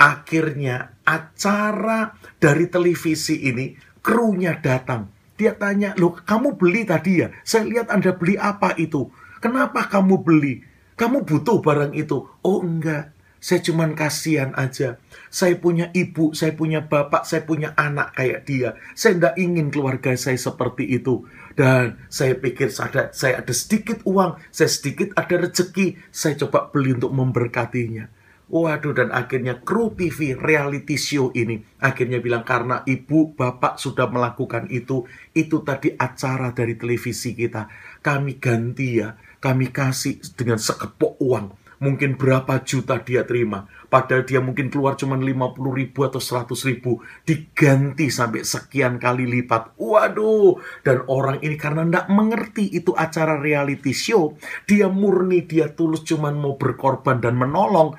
Akhirnya 0.00 0.96
acara 1.04 2.16
dari 2.40 2.68
televisi 2.72 3.44
ini 3.48 3.76
krunya 4.00 4.56
datang. 4.56 5.12
Dia 5.36 5.56
tanya 5.56 5.96
loh 5.96 6.16
kamu 6.16 6.56
beli 6.56 6.84
tadi 6.88 7.24
ya? 7.24 7.32
Saya 7.44 7.68
lihat 7.68 7.92
anda 7.92 8.16
beli 8.16 8.36
apa 8.36 8.76
itu? 8.76 9.08
Kenapa 9.40 9.88
kamu 9.88 10.20
beli? 10.20 10.60
Kamu 10.96 11.24
butuh 11.24 11.64
barang 11.64 11.96
itu? 11.96 12.28
Oh 12.44 12.60
enggak 12.60 13.19
saya 13.40 13.64
cuman 13.64 13.96
kasihan 13.96 14.52
aja. 14.52 15.00
Saya 15.32 15.56
punya 15.56 15.88
ibu, 15.96 16.36
saya 16.36 16.52
punya 16.52 16.84
bapak, 16.84 17.24
saya 17.24 17.40
punya 17.48 17.72
anak 17.72 18.12
kayak 18.12 18.44
dia. 18.44 18.76
Saya 18.92 19.16
tidak 19.16 19.34
ingin 19.40 19.72
keluarga 19.72 20.12
saya 20.12 20.36
seperti 20.36 20.84
itu. 20.92 21.24
Dan 21.56 21.96
saya 22.12 22.36
pikir 22.36 22.68
saya, 22.68 23.08
saya 23.16 23.40
ada 23.40 23.52
sedikit 23.56 24.04
uang, 24.04 24.36
saya 24.52 24.68
sedikit 24.68 25.16
ada 25.16 25.40
rezeki, 25.40 25.96
saya 26.12 26.36
coba 26.36 26.68
beli 26.68 26.94
untuk 27.00 27.16
memberkatinya. 27.16 28.12
Waduh, 28.50 28.92
dan 28.92 29.14
akhirnya 29.14 29.62
kru 29.62 29.94
TV 29.94 30.34
reality 30.34 30.98
show 30.98 31.30
ini 31.38 31.62
akhirnya 31.78 32.18
bilang 32.18 32.42
karena 32.42 32.82
ibu, 32.82 33.30
bapak 33.38 33.78
sudah 33.78 34.10
melakukan 34.10 34.66
itu, 34.74 35.06
itu 35.32 35.62
tadi 35.62 35.94
acara 35.94 36.50
dari 36.50 36.74
televisi 36.74 37.38
kita. 37.38 37.70
Kami 38.02 38.42
ganti 38.42 38.98
ya, 38.98 39.14
kami 39.38 39.70
kasih 39.70 40.18
dengan 40.34 40.58
sekepok 40.58 41.22
uang 41.22 41.59
mungkin 41.80 42.20
berapa 42.20 42.60
juta 42.62 43.00
dia 43.00 43.24
terima. 43.24 43.64
Padahal 43.88 44.28
dia 44.28 44.38
mungkin 44.38 44.68
keluar 44.68 44.94
cuma 44.94 45.16
50 45.16 45.58
ribu 45.74 46.04
atau 46.06 46.20
100 46.20 46.52
ribu. 46.68 47.00
Diganti 47.24 48.12
sampai 48.12 48.44
sekian 48.44 49.00
kali 49.00 49.26
lipat. 49.26 49.74
Waduh. 49.80 50.60
Dan 50.84 51.08
orang 51.08 51.40
ini 51.42 51.56
karena 51.56 51.82
tidak 51.88 52.06
mengerti 52.12 52.70
itu 52.70 52.92
acara 52.94 53.40
reality 53.40 53.96
show. 53.96 54.36
Dia 54.68 54.86
murni, 54.92 55.42
dia 55.42 55.72
tulus 55.72 56.04
cuma 56.06 56.30
mau 56.30 56.54
berkorban 56.60 57.18
dan 57.18 57.34
menolong. 57.34 57.96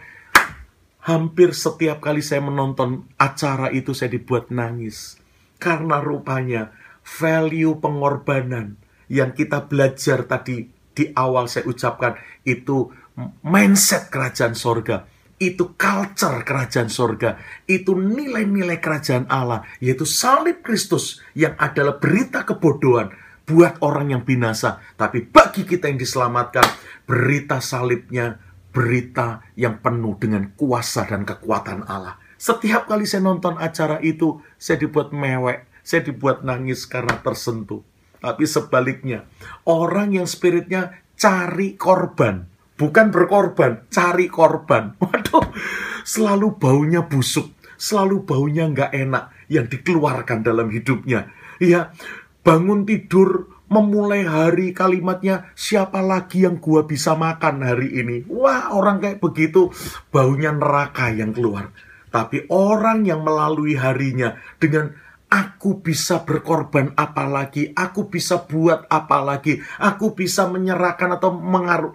Hampir 1.02 1.58
setiap 1.58 2.00
kali 2.00 2.22
saya 2.22 2.46
menonton 2.46 3.10
acara 3.18 3.74
itu 3.74 3.98
saya 3.98 4.14
dibuat 4.14 4.54
nangis. 4.54 5.18
Karena 5.58 5.98
rupanya 5.98 6.70
value 7.02 7.82
pengorbanan 7.82 8.78
yang 9.10 9.34
kita 9.34 9.66
belajar 9.66 10.30
tadi 10.30 10.70
di 10.92 11.10
awal 11.16 11.48
saya 11.48 11.68
ucapkan 11.68 12.20
itu 12.44 12.92
mindset 13.42 14.12
kerajaan 14.14 14.56
sorga, 14.56 15.08
itu 15.42 15.74
culture 15.74 16.46
kerajaan 16.46 16.88
sorga, 16.88 17.42
itu 17.66 17.98
nilai-nilai 17.98 18.78
kerajaan 18.78 19.26
Allah, 19.28 19.66
yaitu 19.82 20.06
salib 20.06 20.62
Kristus 20.62 21.20
yang 21.34 21.58
adalah 21.58 21.98
berita 21.98 22.46
kebodohan 22.46 23.10
buat 23.50 23.82
orang 23.82 24.14
yang 24.14 24.24
binasa. 24.24 24.80
Tapi 24.96 25.26
bagi 25.26 25.66
kita 25.66 25.90
yang 25.90 25.98
diselamatkan, 25.98 26.64
berita 27.10 27.58
salibnya 27.60 28.38
berita 28.72 29.44
yang 29.60 29.84
penuh 29.84 30.16
dengan 30.16 30.56
kuasa 30.56 31.04
dan 31.04 31.28
kekuatan 31.28 31.84
Allah. 31.86 32.18
Setiap 32.42 32.90
kali 32.90 33.06
saya 33.06 33.22
nonton 33.22 33.60
acara 33.60 34.02
itu, 34.02 34.42
saya 34.58 34.82
dibuat 34.82 35.14
mewek, 35.14 35.68
saya 35.86 36.02
dibuat 36.02 36.42
nangis 36.42 36.90
karena 36.90 37.20
tersentuh. 37.22 37.86
Tapi 38.18 38.48
sebaliknya, 38.48 39.28
orang 39.68 40.18
yang 40.18 40.26
spiritnya 40.26 41.04
cari 41.20 41.78
korban, 41.78 42.50
bukan 42.82 43.14
berkorban, 43.14 43.86
cari 43.94 44.26
korban. 44.26 44.96
Waduh, 45.02 45.54
selalu 46.02 46.58
baunya 46.58 47.06
busuk, 47.06 47.54
selalu 47.78 48.26
baunya 48.26 48.66
nggak 48.66 48.90
enak 48.90 49.30
yang 49.54 49.70
dikeluarkan 49.70 50.42
dalam 50.42 50.74
hidupnya. 50.74 51.30
Ya, 51.62 51.94
bangun 52.42 52.90
tidur, 52.90 53.54
memulai 53.70 54.26
hari 54.26 54.74
kalimatnya, 54.74 55.54
siapa 55.54 56.02
lagi 56.02 56.42
yang 56.50 56.58
gua 56.58 56.90
bisa 56.90 57.14
makan 57.14 57.62
hari 57.62 58.02
ini? 58.02 58.26
Wah, 58.26 58.74
orang 58.74 58.98
kayak 58.98 59.22
begitu, 59.22 59.70
baunya 60.10 60.50
neraka 60.50 61.14
yang 61.14 61.38
keluar. 61.38 61.70
Tapi 62.12 62.50
orang 62.52 63.08
yang 63.08 63.24
melalui 63.24 63.78
harinya 63.78 64.36
dengan 64.60 64.92
Aku 65.32 65.80
bisa 65.80 66.28
berkorban 66.28 66.92
apa 67.00 67.24
lagi? 67.24 67.72
Aku 67.72 68.12
bisa 68.12 68.44
buat 68.44 68.84
apa 68.92 69.24
lagi? 69.24 69.64
Aku 69.80 70.12
bisa 70.12 70.44
menyerahkan 70.52 71.08
atau 71.16 71.32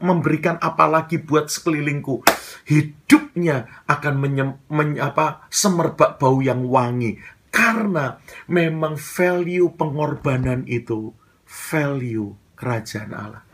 memberikan 0.00 0.56
apa 0.56 0.88
lagi 0.88 1.20
buat 1.20 1.52
sekelilingku? 1.52 2.24
Hidupnya 2.64 3.84
akan 3.84 4.14
menyem, 4.16 4.50
men, 4.72 4.96
apa, 4.96 5.44
semerbak 5.52 6.16
bau 6.16 6.40
yang 6.40 6.64
wangi. 6.64 7.20
Karena 7.52 8.16
memang 8.48 8.96
value 8.96 9.68
pengorbanan 9.76 10.64
itu 10.64 11.12
value 11.44 12.32
kerajaan 12.56 13.12
Allah. 13.12 13.44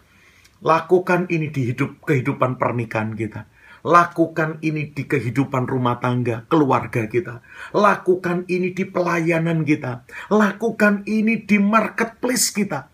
Lakukan 0.62 1.26
ini 1.26 1.50
di 1.50 1.74
hidup 1.74 2.06
kehidupan 2.06 2.54
pernikahan 2.54 3.18
kita. 3.18 3.50
Lakukan 3.82 4.62
ini 4.62 4.94
di 4.94 5.02
kehidupan 5.10 5.66
rumah 5.66 5.98
tangga, 5.98 6.46
keluarga 6.46 7.10
kita. 7.10 7.42
Lakukan 7.74 8.46
ini 8.46 8.70
di 8.70 8.86
pelayanan 8.86 9.66
kita. 9.66 10.06
Lakukan 10.30 11.02
ini 11.10 11.42
di 11.42 11.58
marketplace 11.58 12.54
kita. 12.54 12.86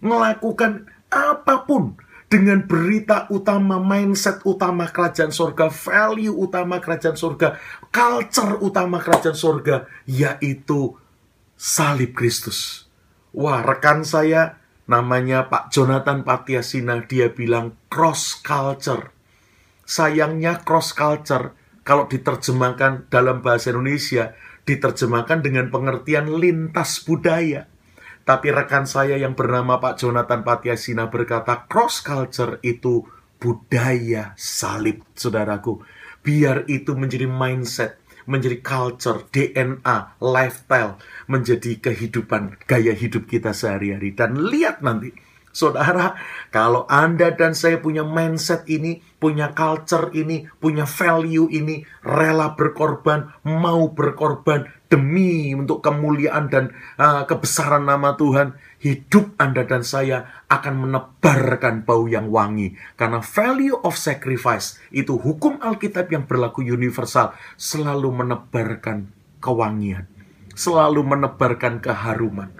Melakukan 0.00 0.88
apa 1.12 1.68
pun 1.68 1.92
dengan 2.32 2.64
berita 2.64 3.28
utama, 3.28 3.76
mindset 3.76 4.40
utama 4.48 4.88
kerajaan 4.88 5.28
surga, 5.28 5.68
value 5.68 6.32
utama 6.32 6.80
kerajaan 6.80 7.20
surga, 7.20 7.60
culture 7.92 8.56
utama 8.64 8.96
kerajaan 8.96 9.36
surga, 9.36 9.84
yaitu 10.08 10.96
salib 11.52 12.16
Kristus. 12.16 12.88
Wah, 13.36 13.60
rekan 13.60 14.08
saya 14.08 14.56
namanya 14.88 15.52
Pak 15.52 15.68
Jonathan 15.68 16.24
Patiasina, 16.24 17.04
dia 17.04 17.28
bilang 17.28 17.76
cross 17.92 18.40
culture 18.40 19.19
Sayangnya 19.90 20.62
cross 20.62 20.94
culture 20.94 21.50
kalau 21.82 22.06
diterjemahkan 22.06 23.10
dalam 23.10 23.42
bahasa 23.42 23.74
Indonesia 23.74 24.38
diterjemahkan 24.62 25.42
dengan 25.42 25.66
pengertian 25.66 26.30
lintas 26.38 27.02
budaya. 27.02 27.66
Tapi 28.22 28.54
rekan 28.54 28.86
saya 28.86 29.18
yang 29.18 29.34
bernama 29.34 29.82
Pak 29.82 29.98
Jonathan 29.98 30.46
Patiasina 30.46 31.10
berkata 31.10 31.66
cross 31.66 32.06
culture 32.06 32.62
itu 32.62 33.02
budaya 33.42 34.30
salib, 34.38 35.02
saudaraku. 35.18 35.82
Biar 36.22 36.70
itu 36.70 36.94
menjadi 36.94 37.26
mindset, 37.26 37.98
menjadi 38.30 38.62
culture, 38.62 39.26
DNA, 39.34 40.22
lifestyle, 40.22 41.02
menjadi 41.26 41.82
kehidupan, 41.82 42.62
gaya 42.70 42.94
hidup 42.94 43.26
kita 43.26 43.50
sehari-hari. 43.50 44.14
Dan 44.14 44.38
lihat 44.38 44.86
nanti, 44.86 45.10
Saudara, 45.50 46.14
kalau 46.54 46.86
Anda 46.86 47.34
dan 47.34 47.58
saya 47.58 47.82
punya 47.82 48.06
mindset 48.06 48.70
ini, 48.70 49.02
punya 49.20 49.52
culture 49.52 50.08
ini, 50.16 50.48
punya 50.58 50.88
value 50.88 51.52
ini, 51.52 51.84
rela 52.00 52.56
berkorban, 52.56 53.28
mau 53.44 53.92
berkorban 53.92 54.64
demi 54.88 55.52
untuk 55.54 55.84
kemuliaan 55.84 56.48
dan 56.48 56.72
uh, 56.96 57.28
kebesaran 57.28 57.84
nama 57.84 58.16
Tuhan, 58.16 58.56
hidup 58.80 59.36
Anda 59.36 59.68
dan 59.68 59.84
saya 59.84 60.48
akan 60.48 60.88
menebarkan 60.88 61.84
bau 61.84 62.08
yang 62.08 62.32
wangi. 62.32 62.74
Karena 62.96 63.20
value 63.20 63.76
of 63.84 63.94
sacrifice 63.94 64.80
itu 64.90 65.20
hukum 65.20 65.60
Alkitab 65.60 66.08
yang 66.10 66.24
berlaku 66.24 66.64
universal 66.64 67.36
selalu 67.60 68.08
menebarkan 68.24 69.12
kewangian, 69.44 70.08
selalu 70.56 71.04
menebarkan 71.04 71.84
keharuman. 71.84 72.50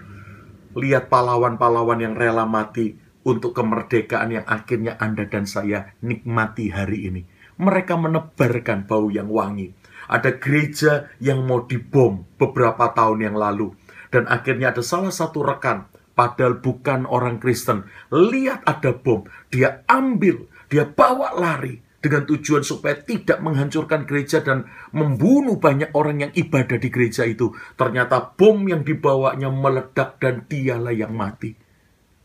Lihat 0.71 1.11
pahlawan-pahlawan 1.11 1.99
yang 1.99 2.15
rela 2.15 2.47
mati 2.47 3.00
untuk 3.23 3.53
kemerdekaan 3.53 4.33
yang 4.33 4.45
akhirnya 4.49 4.97
Anda 4.97 5.29
dan 5.29 5.45
saya 5.45 5.93
nikmati 6.01 6.73
hari 6.73 7.09
ini. 7.09 7.21
Mereka 7.61 7.93
menebarkan 7.97 8.89
bau 8.89 9.13
yang 9.13 9.29
wangi. 9.29 9.69
Ada 10.09 10.41
gereja 10.41 11.13
yang 11.21 11.45
mau 11.45 11.63
dibom 11.63 12.25
beberapa 12.35 12.89
tahun 12.91 13.31
yang 13.31 13.37
lalu. 13.37 13.71
Dan 14.11 14.27
akhirnya 14.27 14.75
ada 14.75 14.83
salah 14.83 15.13
satu 15.13 15.39
rekan, 15.45 15.87
padahal 16.17 16.59
bukan 16.59 17.07
orang 17.07 17.39
Kristen. 17.39 17.87
Lihat 18.11 18.67
ada 18.67 18.91
bom, 18.91 19.23
dia 19.47 19.87
ambil, 19.87 20.51
dia 20.67 20.83
bawa 20.83 21.37
lari 21.37 21.79
dengan 22.01 22.25
tujuan 22.25 22.65
supaya 22.65 22.97
tidak 22.97 23.39
menghancurkan 23.39 24.09
gereja 24.09 24.41
dan 24.41 24.65
membunuh 24.91 25.61
banyak 25.61 25.93
orang 25.93 26.27
yang 26.27 26.31
ibadah 26.33 26.81
di 26.81 26.89
gereja 26.89 27.23
itu. 27.29 27.53
Ternyata 27.77 28.33
bom 28.33 28.57
yang 28.65 28.81
dibawanya 28.81 29.53
meledak 29.53 30.17
dan 30.17 30.49
dialah 30.49 30.91
yang 30.91 31.13
mati. 31.13 31.53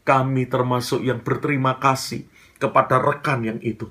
Kami 0.06 0.46
termasuk 0.46 1.02
yang 1.02 1.20
berterima 1.20 1.82
kasih 1.82 2.30
kepada 2.62 3.02
rekan 3.02 3.42
yang 3.42 3.58
itu. 3.60 3.90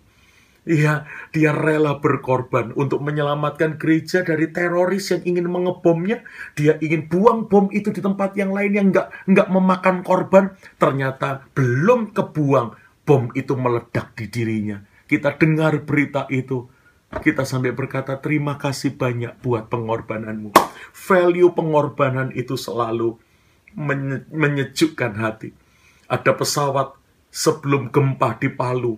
Iya, 0.66 1.06
dia 1.30 1.54
rela 1.54 2.02
berkorban 2.02 2.74
untuk 2.74 3.04
menyelamatkan 3.06 3.78
gereja 3.78 4.26
dari 4.26 4.50
teroris 4.50 5.14
yang 5.14 5.22
ingin 5.22 5.46
mengebomnya. 5.52 6.26
Dia 6.58 6.82
ingin 6.82 7.06
buang 7.06 7.46
bom 7.46 7.70
itu 7.70 7.94
di 7.94 8.02
tempat 8.02 8.34
yang 8.34 8.50
lain 8.50 8.74
yang 8.74 8.88
nggak 8.90 9.30
nggak 9.30 9.48
memakan 9.54 10.02
korban. 10.02 10.58
Ternyata 10.82 11.46
belum 11.54 12.18
kebuang, 12.18 12.74
bom 13.06 13.30
itu 13.38 13.54
meledak 13.54 14.18
di 14.18 14.26
dirinya 14.26 14.82
kita 15.06 15.38
dengar 15.38 15.86
berita 15.86 16.26
itu, 16.34 16.66
kita 17.22 17.46
sampai 17.46 17.72
berkata 17.72 18.18
terima 18.18 18.58
kasih 18.58 18.98
banyak 18.98 19.38
buat 19.40 19.70
pengorbananmu. 19.70 20.58
Value 20.92 21.54
pengorbanan 21.54 22.34
itu 22.34 22.58
selalu 22.58 23.22
menye 23.78 24.26
menyejukkan 24.34 25.14
hati. 25.16 25.54
Ada 26.06 26.38
pesawat 26.38 26.96
sebelum 27.34 27.90
gempa 27.90 28.38
di 28.38 28.50
Palu, 28.54 28.98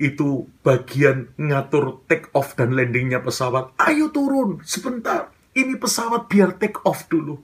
itu 0.00 0.48
bagian 0.64 1.32
ngatur 1.36 2.04
take 2.08 2.28
off 2.36 2.56
dan 2.56 2.76
landingnya 2.76 3.20
pesawat. 3.20 3.76
Ayo 3.80 4.12
turun 4.12 4.60
sebentar, 4.64 5.32
ini 5.56 5.76
pesawat 5.76 6.28
biar 6.28 6.56
take 6.60 6.80
off 6.84 7.08
dulu. 7.08 7.40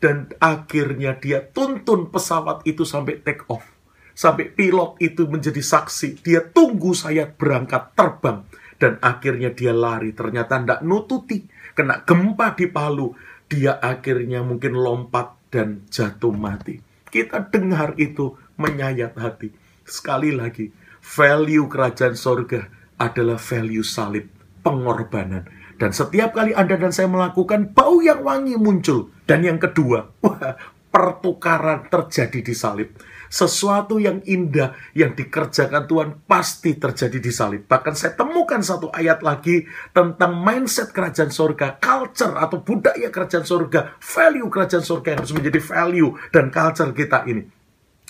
Dan 0.00 0.32
akhirnya 0.40 1.20
dia 1.20 1.44
tuntun 1.44 2.08
pesawat 2.08 2.64
itu 2.64 2.88
sampai 2.88 3.20
take 3.20 3.44
off 3.52 3.80
Sampai 4.20 4.52
pilot 4.52 5.00
itu 5.00 5.24
menjadi 5.24 5.64
saksi. 5.64 6.20
Dia 6.20 6.44
tunggu 6.44 6.92
saya 6.92 7.24
berangkat 7.24 7.96
terbang. 7.96 8.44
Dan 8.76 9.00
akhirnya 9.00 9.48
dia 9.56 9.72
lari. 9.72 10.12
Ternyata 10.12 10.60
tidak 10.60 10.80
nututi. 10.84 11.48
Kena 11.72 12.04
gempa 12.04 12.52
di 12.52 12.68
Palu. 12.68 13.16
Dia 13.48 13.80
akhirnya 13.80 14.44
mungkin 14.44 14.76
lompat 14.76 15.48
dan 15.48 15.88
jatuh 15.88 16.36
mati. 16.36 16.89
Kita 17.10 17.42
dengar 17.50 17.98
itu 17.98 18.38
menyayat 18.54 19.18
hati. 19.18 19.50
Sekali 19.82 20.30
lagi, 20.30 20.70
value 21.02 21.66
kerajaan 21.66 22.14
sorga 22.14 22.70
adalah 23.02 23.36
value 23.36 23.82
salib, 23.82 24.30
pengorbanan. 24.62 25.44
Dan 25.74 25.90
setiap 25.90 26.36
kali 26.36 26.54
Anda 26.54 26.78
dan 26.78 26.94
saya 26.94 27.10
melakukan, 27.10 27.74
bau 27.74 27.98
yang 27.98 28.22
wangi 28.22 28.54
muncul. 28.54 29.10
Dan 29.26 29.42
yang 29.42 29.58
kedua, 29.58 30.12
wah, 30.22 30.54
pertukaran 30.92 31.90
terjadi 31.90 32.40
di 32.44 32.54
salib. 32.54 32.94
Sesuatu 33.30 34.02
yang 34.02 34.26
indah 34.26 34.74
yang 34.90 35.14
dikerjakan 35.14 35.86
Tuhan 35.86 36.26
pasti 36.26 36.74
terjadi 36.74 37.22
di 37.22 37.30
salib. 37.30 37.62
Bahkan 37.70 37.94
saya 37.94 38.18
temukan 38.18 38.58
satu 38.58 38.90
ayat 38.90 39.22
lagi 39.22 39.70
tentang 39.94 40.34
mindset 40.34 40.90
kerajaan 40.90 41.30
surga, 41.30 41.78
culture 41.78 42.34
atau 42.34 42.58
budaya 42.58 43.06
kerajaan 43.06 43.46
surga, 43.46 44.02
value 44.02 44.50
kerajaan 44.50 44.82
surga 44.82 45.08
yang 45.14 45.20
harus 45.22 45.34
menjadi 45.38 45.60
value 45.62 46.10
dan 46.34 46.50
culture 46.50 46.90
kita 46.90 47.22
ini. 47.30 47.46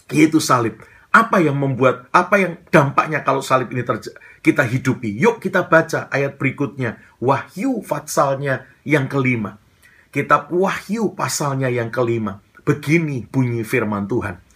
Yaitu 0.08 0.40
salib. 0.40 0.80
Apa 1.12 1.44
yang 1.44 1.60
membuat, 1.60 2.08
apa 2.16 2.40
yang 2.40 2.56
dampaknya 2.72 3.20
kalau 3.20 3.44
salib 3.44 3.68
ini 3.76 3.84
terjadi? 3.84 4.16
Kita 4.40 4.64
hidupi. 4.64 5.20
Yuk 5.20 5.36
kita 5.36 5.68
baca 5.68 6.08
ayat 6.08 6.40
berikutnya. 6.40 6.96
Wahyu 7.20 7.84
fatsalnya 7.84 8.64
yang 8.88 9.04
kelima. 9.04 9.60
Kitab 10.08 10.48
Wahyu 10.48 11.12
pasalnya 11.12 11.68
yang 11.68 11.92
kelima. 11.92 12.40
Begini 12.64 13.28
bunyi 13.28 13.68
firman 13.68 14.08
Tuhan. 14.08 14.49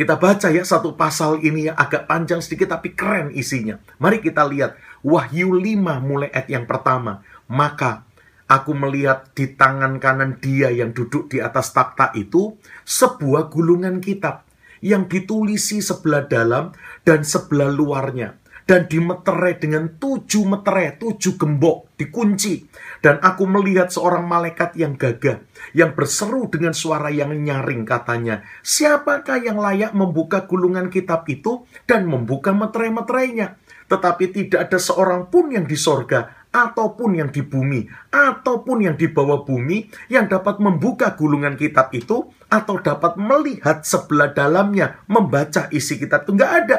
Kita 0.00 0.16
baca 0.16 0.48
ya 0.48 0.64
satu 0.64 0.96
pasal 0.96 1.44
ini 1.44 1.68
yang 1.68 1.76
agak 1.76 2.08
panjang 2.08 2.40
sedikit 2.40 2.72
tapi 2.72 2.96
keren 2.96 3.28
isinya. 3.36 3.76
Mari 4.00 4.24
kita 4.24 4.48
lihat 4.48 4.80
Wahyu 5.04 5.52
5 5.52 5.76
mulai 6.00 6.32
ayat 6.32 6.48
yang 6.48 6.64
pertama. 6.64 7.20
Maka 7.52 8.08
aku 8.48 8.72
melihat 8.72 9.28
di 9.36 9.52
tangan 9.52 10.00
kanan 10.00 10.40
dia 10.40 10.72
yang 10.72 10.96
duduk 10.96 11.28
di 11.28 11.44
atas 11.44 11.76
takhta 11.76 12.16
itu 12.16 12.56
sebuah 12.88 13.52
gulungan 13.52 14.00
kitab 14.00 14.48
yang 14.80 15.04
ditulisi 15.04 15.84
sebelah 15.84 16.24
dalam 16.24 16.72
dan 17.04 17.20
sebelah 17.20 17.68
luarnya 17.68 18.39
dan 18.70 18.86
dimeterai 18.86 19.58
dengan 19.58 19.98
tujuh 19.98 20.46
meterai, 20.46 20.94
tujuh 20.94 21.34
gembok, 21.34 21.90
dikunci. 21.98 22.70
Dan 23.02 23.18
aku 23.18 23.42
melihat 23.42 23.90
seorang 23.90 24.22
malaikat 24.30 24.78
yang 24.78 24.94
gagah, 24.94 25.42
yang 25.74 25.90
berseru 25.98 26.46
dengan 26.46 26.70
suara 26.70 27.10
yang 27.10 27.34
nyaring 27.34 27.82
katanya, 27.82 28.46
siapakah 28.62 29.42
yang 29.42 29.58
layak 29.58 29.90
membuka 29.90 30.46
gulungan 30.46 30.86
kitab 30.86 31.26
itu 31.26 31.66
dan 31.82 32.06
membuka 32.06 32.54
meterai-meterainya? 32.54 33.58
Tetapi 33.90 34.24
tidak 34.30 34.70
ada 34.70 34.78
seorang 34.78 35.26
pun 35.26 35.50
yang 35.50 35.66
di 35.66 35.74
sorga, 35.74 36.46
ataupun 36.54 37.18
yang 37.18 37.34
di 37.34 37.42
bumi, 37.42 37.90
ataupun 38.14 38.86
yang 38.86 38.94
di 38.94 39.10
bawah 39.10 39.42
bumi, 39.42 39.90
yang 40.14 40.30
dapat 40.30 40.62
membuka 40.62 41.18
gulungan 41.18 41.58
kitab 41.58 41.90
itu, 41.90 42.30
atau 42.46 42.78
dapat 42.78 43.18
melihat 43.18 43.82
sebelah 43.82 44.30
dalamnya, 44.30 45.02
membaca 45.10 45.66
isi 45.74 45.98
kitab 45.98 46.22
itu. 46.22 46.38
Nggak 46.38 46.52
ada 46.62 46.78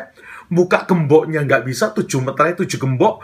buka 0.51 0.83
gemboknya 0.83 1.47
nggak 1.47 1.63
bisa, 1.63 1.95
tujuh 1.95 2.19
meterai, 2.19 2.59
tujuh 2.59 2.75
gembok, 2.75 3.23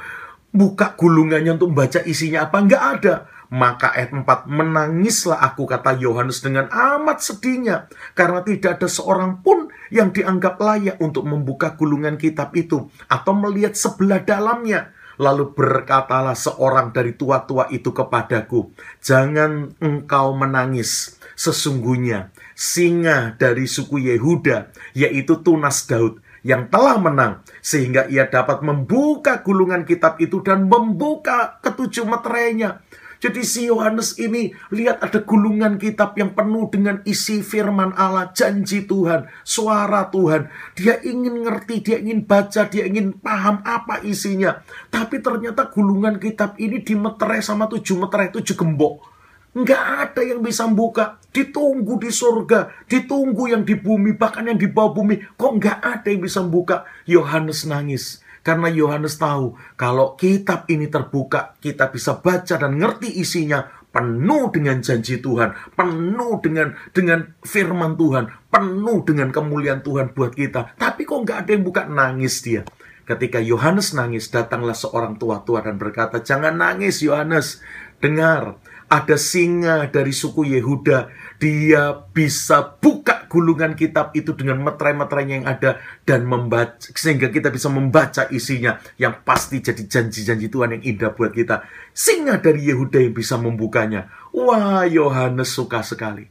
buka 0.55 0.95
gulungannya 0.95 1.59
untuk 1.59 1.75
membaca 1.75 1.99
isinya 2.07 2.47
apa? 2.47 2.57
Enggak 2.63 2.83
ada. 2.97 3.15
Maka 3.47 3.95
ayat 3.95 4.11
4, 4.11 4.47
menangislah 4.47 5.39
aku 5.39 5.63
kata 5.67 5.95
Yohanes 5.99 6.43
dengan 6.43 6.67
amat 6.67 7.23
sedihnya. 7.23 7.87
Karena 8.11 8.43
tidak 8.43 8.79
ada 8.79 8.87
seorang 8.91 9.39
pun 9.39 9.71
yang 9.87 10.11
dianggap 10.11 10.59
layak 10.59 10.99
untuk 10.99 11.23
membuka 11.23 11.75
gulungan 11.79 12.19
kitab 12.19 12.51
itu. 12.59 12.91
Atau 13.07 13.35
melihat 13.39 13.75
sebelah 13.75 14.19
dalamnya. 14.19 14.91
Lalu 15.17 15.55
berkatalah 15.55 16.35
seorang 16.37 16.93
dari 16.93 17.17
tua-tua 17.17 17.65
itu 17.73 17.89
kepadaku, 17.89 18.69
Jangan 19.01 19.73
engkau 19.81 20.37
menangis, 20.37 21.17
sesungguhnya 21.33 22.29
singa 22.53 23.33
dari 23.33 23.65
suku 23.65 23.97
Yehuda, 23.97 24.69
yaitu 24.93 25.41
Tunas 25.41 25.89
Daud, 25.89 26.21
yang 26.47 26.71
telah 26.71 26.95
menang, 26.95 27.43
sehingga 27.59 28.07
ia 28.07 28.31
dapat 28.31 28.63
membuka 28.63 29.43
gulungan 29.43 29.83
kitab 29.83 30.15
itu 30.23 30.39
dan 30.39 30.71
membuka 30.71 31.59
ketujuh 31.59 32.07
meterainya. 32.07 32.79
Jadi 33.17 33.41
si 33.41 33.65
Yohanes 33.65 34.21
ini 34.21 34.53
lihat 34.69 35.01
ada 35.01 35.25
gulungan 35.25 35.81
kitab 35.81 36.13
yang 36.21 36.37
penuh 36.37 36.69
dengan 36.69 37.01
isi 37.03 37.41
firman 37.41 37.91
Allah, 37.97 38.29
janji 38.29 38.85
Tuhan, 38.85 39.25
suara 39.41 40.07
Tuhan. 40.13 40.47
Dia 40.77 41.01
ingin 41.01 41.43
ngerti, 41.43 41.81
dia 41.81 41.97
ingin 41.97 42.29
baca, 42.29 42.69
dia 42.69 42.85
ingin 42.85 43.17
paham 43.17 43.65
apa 43.65 44.05
isinya. 44.05 44.61
Tapi 44.93 45.19
ternyata 45.19 45.67
gulungan 45.73 46.21
kitab 46.21 46.55
ini 46.61 46.79
dimeterai 46.85 47.41
sama 47.41 47.65
tujuh 47.65 47.97
meterai, 48.05 48.29
tujuh 48.29 48.53
gembok. 48.53 49.16
Nggak 49.57 49.83
ada 50.05 50.21
yang 50.21 50.45
bisa 50.45 50.69
membuka. 50.69 51.17
Ditunggu 51.33 51.97
di 51.97 52.13
surga. 52.13 52.85
Ditunggu 52.85 53.49
yang 53.49 53.65
di 53.65 53.73
bumi. 53.73 54.13
Bahkan 54.13 54.53
yang 54.53 54.61
di 54.61 54.69
bawah 54.69 54.93
bumi. 54.93 55.17
Kok 55.33 55.51
nggak 55.57 55.79
ada 55.81 56.07
yang 56.13 56.21
bisa 56.21 56.45
membuka? 56.45 56.85
Yohanes 57.09 57.65
nangis. 57.65 58.21
Karena 58.45 58.71
Yohanes 58.71 59.19
tahu 59.19 59.59
kalau 59.75 60.15
kitab 60.15 60.71
ini 60.71 60.87
terbuka, 60.87 61.59
kita 61.59 61.91
bisa 61.91 62.15
baca 62.23 62.55
dan 62.55 62.79
ngerti 62.79 63.19
isinya 63.19 63.59
penuh 63.91 64.47
dengan 64.55 64.79
janji 64.79 65.19
Tuhan, 65.19 65.51
penuh 65.75 66.39
dengan 66.39 66.71
dengan 66.95 67.27
firman 67.43 67.99
Tuhan, 67.99 68.31
penuh 68.47 69.03
dengan 69.03 69.35
kemuliaan 69.35 69.83
Tuhan 69.83 70.15
buat 70.15 70.31
kita. 70.31 70.79
Tapi 70.79 71.03
kok 71.03 71.27
nggak 71.27 71.39
ada 71.43 71.51
yang 71.51 71.63
buka 71.67 71.91
nangis 71.91 72.39
dia. 72.39 72.63
Ketika 73.03 73.43
Yohanes 73.43 73.91
nangis, 73.91 74.31
datanglah 74.31 74.75
seorang 74.75 75.19
tua-tua 75.19 75.59
dan 75.59 75.75
berkata, 75.75 76.23
"Jangan 76.23 76.55
nangis, 76.55 77.03
Yohanes. 77.03 77.59
Dengar, 77.99 78.59
ada 78.87 79.19
singa 79.19 79.87
dari 79.91 80.15
suku 80.15 80.47
Yehuda. 80.47 81.11
Dia 81.37 81.93
bisa 82.09 82.79
buka 82.79 83.27
gulungan 83.29 83.77
kitab 83.77 84.15
itu 84.17 84.33
dengan 84.33 84.63
meterai-meterainya 84.63 85.35
yang 85.43 85.47
ada 85.47 85.71
dan 86.07 86.25
membaca 86.25 86.81
sehingga 86.81 87.29
kita 87.29 87.53
bisa 87.53 87.69
membaca 87.69 88.25
isinya 88.33 88.81
yang 88.97 89.21
pasti 89.21 89.61
jadi 89.61 89.85
janji-janji 89.85 90.49
Tuhan 90.49 90.79
yang 90.79 90.83
indah 90.83 91.11
buat 91.13 91.35
kita. 91.35 91.67
Singa 91.93 92.41
dari 92.41 92.65
Yehuda 92.71 93.03
yang 93.03 93.13
bisa 93.13 93.37
membukanya. 93.37 94.09
Wah, 94.33 94.87
Yohanes 94.87 95.53
suka 95.53 95.85
sekali. 95.85 96.25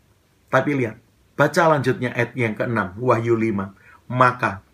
Tapi 0.51 0.71
lihat, 0.75 0.99
baca 1.39 1.63
lanjutnya 1.77 2.17
ayat 2.17 2.33
yang 2.35 2.57
ke-6, 2.57 2.99
Wahyu 2.99 3.37
5. 3.39 4.11
Maka 4.11 4.65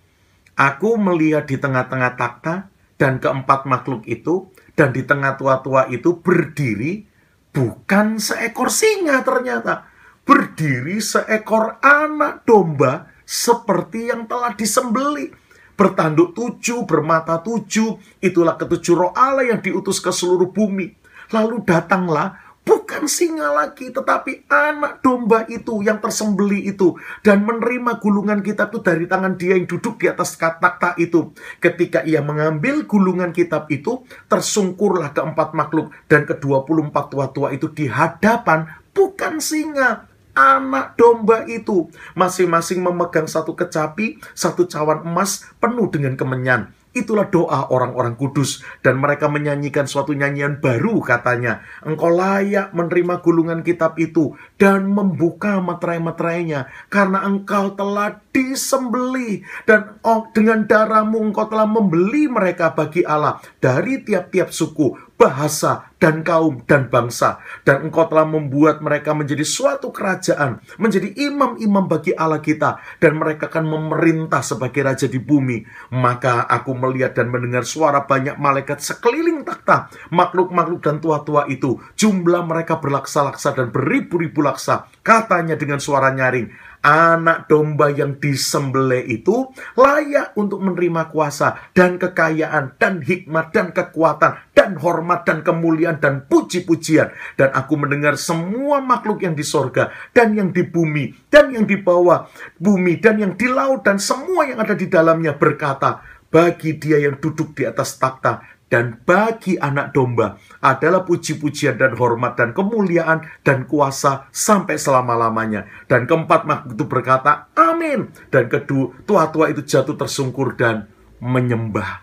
aku 0.56 0.96
melihat 0.96 1.44
di 1.44 1.58
tengah-tengah 1.58 2.12
takhta 2.16 2.72
dan 2.96 3.18
keempat 3.18 3.66
makhluk 3.66 4.06
itu 4.06 4.48
dan 4.78 4.94
di 4.94 5.02
tengah 5.04 5.36
tua-tua 5.36 5.90
itu 5.90 6.16
berdiri 6.22 7.11
bukan 7.52 8.18
seekor 8.18 8.72
singa 8.72 9.20
ternyata. 9.22 9.86
Berdiri 10.22 10.98
seekor 10.98 11.78
anak 11.84 12.48
domba 12.48 13.12
seperti 13.22 14.10
yang 14.10 14.26
telah 14.26 14.56
disembeli. 14.56 15.30
Bertanduk 15.72 16.36
tujuh, 16.36 16.84
bermata 16.84 17.40
tujuh, 17.40 18.20
itulah 18.20 18.60
ketujuh 18.60 18.94
roh 18.94 19.12
Allah 19.16 19.56
yang 19.56 19.60
diutus 19.64 19.98
ke 19.98 20.12
seluruh 20.12 20.52
bumi. 20.52 20.94
Lalu 21.32 21.64
datanglah 21.64 22.51
bukan 22.62 23.10
singa 23.10 23.50
lagi, 23.50 23.90
tetapi 23.90 24.46
anak 24.46 25.02
domba 25.02 25.42
itu 25.50 25.82
yang 25.82 25.98
tersembeli 25.98 26.70
itu 26.70 26.94
dan 27.26 27.42
menerima 27.42 27.98
gulungan 27.98 28.38
kitab 28.38 28.70
itu 28.70 28.80
dari 28.86 29.04
tangan 29.10 29.34
dia 29.34 29.58
yang 29.58 29.66
duduk 29.66 29.98
di 29.98 30.06
atas 30.06 30.38
takhta 30.38 30.94
itu. 30.94 31.34
Ketika 31.58 32.06
ia 32.06 32.22
mengambil 32.22 32.86
gulungan 32.86 33.34
kitab 33.34 33.66
itu, 33.68 34.06
tersungkurlah 34.30 35.10
keempat 35.10 35.54
makhluk 35.58 35.90
dan 36.06 36.22
kedua 36.22 36.62
puluh 36.62 36.86
empat 36.86 37.10
tua-tua 37.10 37.50
itu 37.50 37.66
di 37.70 37.90
hadapan 37.90 38.70
bukan 38.94 39.42
singa, 39.42 40.06
anak 40.32 40.94
domba 40.94 41.44
itu 41.50 41.90
masing-masing 42.14 42.80
memegang 42.80 43.26
satu 43.26 43.52
kecapi, 43.58 44.22
satu 44.32 44.70
cawan 44.70 45.02
emas 45.02 45.44
penuh 45.58 45.90
dengan 45.90 46.14
kemenyan. 46.14 46.70
Itulah 46.92 47.32
doa 47.32 47.72
orang-orang 47.72 48.20
kudus. 48.20 48.60
Dan 48.84 49.00
mereka 49.00 49.32
menyanyikan 49.32 49.88
suatu 49.88 50.12
nyanyian 50.12 50.60
baru 50.60 51.00
katanya. 51.00 51.64
Engkau 51.84 52.12
layak 52.12 52.76
menerima 52.76 53.24
gulungan 53.24 53.60
kitab 53.64 53.96
itu 53.96 54.36
dan 54.60 54.88
membuka 54.88 55.56
materai-materainya. 55.64 56.68
Karena 56.92 57.24
engkau 57.24 57.72
telah 57.72 58.20
disembeli 58.32 59.44
dan 59.68 60.00
oh, 60.04 60.28
dengan 60.32 60.64
darahmu 60.64 61.20
engkau 61.20 61.48
telah 61.48 61.68
membeli 61.68 62.28
mereka 62.28 62.72
bagi 62.72 63.04
Allah. 63.04 63.40
Dari 63.60 64.04
tiap-tiap 64.04 64.52
suku, 64.52 65.11
bahasa, 65.22 65.94
dan 66.02 66.26
kaum, 66.26 66.66
dan 66.66 66.90
bangsa. 66.90 67.38
Dan 67.62 67.86
engkau 67.86 68.10
telah 68.10 68.26
membuat 68.26 68.82
mereka 68.82 69.14
menjadi 69.14 69.46
suatu 69.46 69.94
kerajaan, 69.94 70.58
menjadi 70.82 71.14
imam-imam 71.14 71.86
bagi 71.86 72.10
Allah 72.10 72.42
kita, 72.42 72.82
dan 72.98 73.22
mereka 73.22 73.46
akan 73.46 73.70
memerintah 73.70 74.42
sebagai 74.42 74.82
raja 74.82 75.06
di 75.06 75.22
bumi. 75.22 75.62
Maka 75.94 76.50
aku 76.50 76.74
melihat 76.74 77.14
dan 77.14 77.30
mendengar 77.30 77.62
suara 77.62 78.02
banyak 78.02 78.34
malaikat 78.34 78.82
sekeliling 78.82 79.46
takhta, 79.46 79.86
makhluk-makhluk 80.10 80.82
dan 80.82 80.98
tua-tua 80.98 81.46
itu. 81.46 81.78
Jumlah 81.94 82.42
mereka 82.42 82.82
berlaksa-laksa 82.82 83.54
dan 83.54 83.70
beribu-ribu 83.70 84.42
laksa. 84.42 84.90
Katanya 85.06 85.54
dengan 85.54 85.78
suara 85.78 86.10
nyaring, 86.10 86.50
anak 86.82 87.46
domba 87.46 87.88
yang 87.88 88.18
disembelih 88.18 89.06
itu 89.06 89.48
layak 89.78 90.34
untuk 90.34 90.58
menerima 90.58 91.08
kuasa 91.14 91.70
dan 91.72 91.96
kekayaan 91.96 92.74
dan 92.76 93.00
hikmat 93.00 93.54
dan 93.54 93.70
kekuatan 93.70 94.42
dan 94.52 94.76
hormat 94.82 95.22
dan 95.22 95.46
kemuliaan 95.46 96.02
dan 96.02 96.26
puji-pujian. 96.26 97.14
Dan 97.38 97.54
aku 97.54 97.78
mendengar 97.78 98.18
semua 98.18 98.82
makhluk 98.82 99.22
yang 99.22 99.38
di 99.38 99.46
sorga 99.46 99.94
dan 100.10 100.34
yang 100.34 100.50
di 100.50 100.66
bumi 100.66 101.30
dan 101.30 101.54
yang 101.54 101.64
di 101.64 101.78
bawah 101.78 102.26
bumi 102.58 102.98
dan 102.98 103.22
yang 103.22 103.32
di 103.38 103.46
laut 103.46 103.86
dan 103.86 104.02
semua 104.02 104.44
yang 104.44 104.58
ada 104.58 104.74
di 104.74 104.90
dalamnya 104.90 105.38
berkata 105.38 106.02
bagi 106.32 106.80
dia 106.80 106.98
yang 106.98 107.20
duduk 107.20 107.52
di 107.52 107.68
atas 107.68 108.00
takhta 108.00 108.52
dan 108.72 109.04
bagi 109.04 109.60
anak 109.60 109.92
domba 109.92 110.40
adalah 110.64 111.04
puji-pujian 111.04 111.76
dan 111.76 111.92
hormat 111.92 112.40
dan 112.40 112.56
kemuliaan 112.56 113.20
dan 113.44 113.68
kuasa 113.68 114.32
sampai 114.32 114.80
selama-lamanya. 114.80 115.68
Dan 115.84 116.08
keempat 116.08 116.48
makhluk 116.48 116.80
itu 116.80 116.84
berkata, 116.88 117.52
amin. 117.52 118.08
Dan 118.32 118.48
kedua, 118.48 118.96
tua-tua 119.04 119.52
itu 119.52 119.60
jatuh 119.60 119.92
tersungkur 119.92 120.56
dan 120.56 120.88
menyembah. 121.20 122.00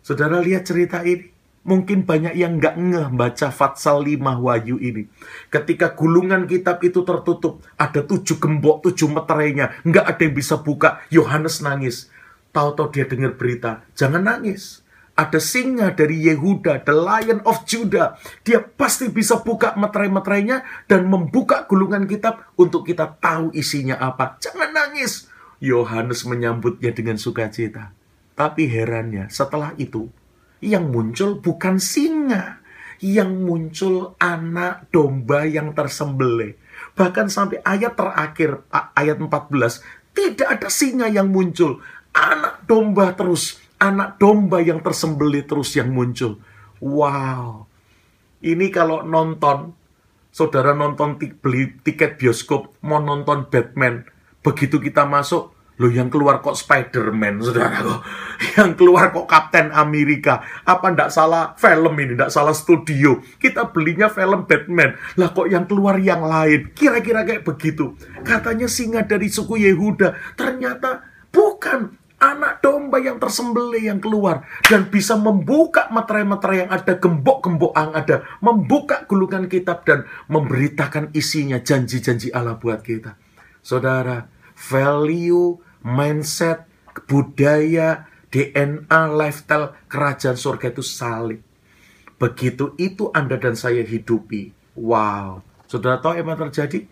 Saudara 0.00 0.40
lihat 0.40 0.64
cerita 0.64 1.04
ini. 1.04 1.36
Mungkin 1.68 2.08
banyak 2.08 2.32
yang 2.32 2.56
nggak 2.56 2.80
ngeh 2.80 3.08
baca 3.12 3.52
Fatsal 3.52 4.00
5 4.00 4.40
Wahyu 4.40 4.80
ini. 4.80 5.04
Ketika 5.52 5.92
gulungan 5.92 6.48
kitab 6.48 6.80
itu 6.80 7.04
tertutup, 7.04 7.60
ada 7.76 8.00
tujuh 8.00 8.40
gembok, 8.40 8.88
tujuh 8.88 9.12
meterainya. 9.12 9.76
Nggak 9.84 10.16
ada 10.16 10.22
yang 10.24 10.32
bisa 10.32 10.56
buka. 10.64 11.04
Yohanes 11.12 11.60
nangis. 11.60 12.08
Tahu-tahu 12.56 12.88
dia 12.96 13.04
dengar 13.04 13.36
berita, 13.36 13.84
jangan 13.92 14.24
nangis 14.24 14.87
ada 15.18 15.42
singa 15.42 15.90
dari 15.98 16.30
Yehuda, 16.30 16.86
the 16.86 16.94
Lion 16.94 17.42
of 17.42 17.66
Judah. 17.66 18.14
Dia 18.46 18.62
pasti 18.62 19.10
bisa 19.10 19.42
buka 19.42 19.74
meterai-meterainya 19.74 20.86
dan 20.86 21.10
membuka 21.10 21.66
gulungan 21.66 22.06
kitab 22.06 22.46
untuk 22.54 22.86
kita 22.86 23.18
tahu 23.18 23.50
isinya 23.50 23.98
apa. 23.98 24.38
Jangan 24.38 24.70
nangis. 24.70 25.26
Yohanes 25.58 26.22
menyambutnya 26.22 26.94
dengan 26.94 27.18
sukacita. 27.18 27.90
Tapi 28.38 28.70
herannya, 28.70 29.26
setelah 29.26 29.74
itu, 29.74 30.06
yang 30.62 30.94
muncul 30.94 31.42
bukan 31.42 31.82
singa. 31.82 32.62
Yang 33.02 33.30
muncul 33.34 33.94
anak 34.22 34.86
domba 34.94 35.46
yang 35.46 35.74
tersembelih. 35.74 36.54
Bahkan 36.94 37.26
sampai 37.26 37.58
ayat 37.66 37.98
terakhir, 37.98 38.62
ayat 38.70 39.18
14, 39.18 39.82
tidak 40.14 40.46
ada 40.46 40.68
singa 40.70 41.10
yang 41.10 41.30
muncul. 41.30 41.82
Anak 42.14 42.66
domba 42.66 43.14
terus 43.14 43.67
anak 43.78 44.18
domba 44.18 44.58
yang 44.58 44.82
tersembelih 44.82 45.46
terus 45.46 45.74
yang 45.78 45.94
muncul. 45.94 46.42
Wow. 46.82 47.66
Ini 48.38 48.70
kalau 48.70 49.02
nonton, 49.02 49.74
saudara 50.30 50.74
nonton 50.74 51.18
beli 51.18 51.78
tiket 51.82 52.18
bioskop, 52.18 52.78
mau 52.86 53.02
nonton 53.02 53.50
Batman, 53.50 54.06
begitu 54.46 54.78
kita 54.78 55.02
masuk, 55.02 55.50
loh 55.78 55.90
yang 55.90 56.10
keluar 56.10 56.38
kok 56.42 56.58
Spider-Man, 56.58 57.42
saudara 57.42 57.82
kok. 57.82 58.02
Yang 58.54 58.78
keluar 58.78 59.10
kok 59.10 59.26
Kapten 59.26 59.74
Amerika. 59.74 60.42
Apa 60.62 60.94
ndak 60.94 61.10
salah 61.10 61.58
film 61.58 61.90
ini, 61.98 62.14
ndak 62.14 62.30
salah 62.30 62.54
studio. 62.54 63.18
Kita 63.38 63.70
belinya 63.70 64.06
film 64.06 64.46
Batman. 64.46 64.94
Lah 65.18 65.34
kok 65.34 65.50
yang 65.50 65.66
keluar 65.66 65.98
yang 65.98 66.22
lain. 66.22 66.70
Kira-kira 66.70 67.26
kayak 67.26 67.42
begitu. 67.42 67.98
Katanya 68.22 68.70
singa 68.70 69.02
dari 69.02 69.26
suku 69.26 69.58
Yehuda. 69.58 70.38
Ternyata 70.38 71.02
bukan 71.34 71.97
anak 72.18 72.60
domba 72.60 72.98
yang 72.98 73.22
tersembelih 73.22 73.94
yang 73.94 74.00
keluar 74.02 74.42
dan 74.66 74.90
bisa 74.90 75.14
membuka 75.14 75.86
materai-materai 75.88 76.66
yang 76.66 76.70
ada, 76.74 76.98
gembok-gembok 76.98 77.72
yang 77.78 77.94
ada, 77.94 78.16
membuka 78.42 79.06
gulungan 79.06 79.46
kitab 79.46 79.86
dan 79.86 80.04
memberitakan 80.26 81.14
isinya 81.14 81.62
janji-janji 81.62 82.34
Allah 82.34 82.58
buat 82.58 82.82
kita. 82.82 83.14
Saudara, 83.62 84.26
value, 84.58 85.62
mindset, 85.86 86.66
budaya, 87.06 88.10
DNA, 88.34 89.00
lifestyle 89.14 89.78
kerajaan 89.86 90.36
surga 90.36 90.74
itu 90.74 90.82
salib. 90.82 91.40
Begitu 92.18 92.74
itu 92.82 93.14
Anda 93.14 93.38
dan 93.38 93.54
saya 93.54 93.86
hidupi. 93.86 94.50
Wow. 94.74 95.46
Saudara 95.70 96.02
tahu 96.02 96.18
apa 96.18 96.34
yang 96.34 96.40
terjadi? 96.50 96.90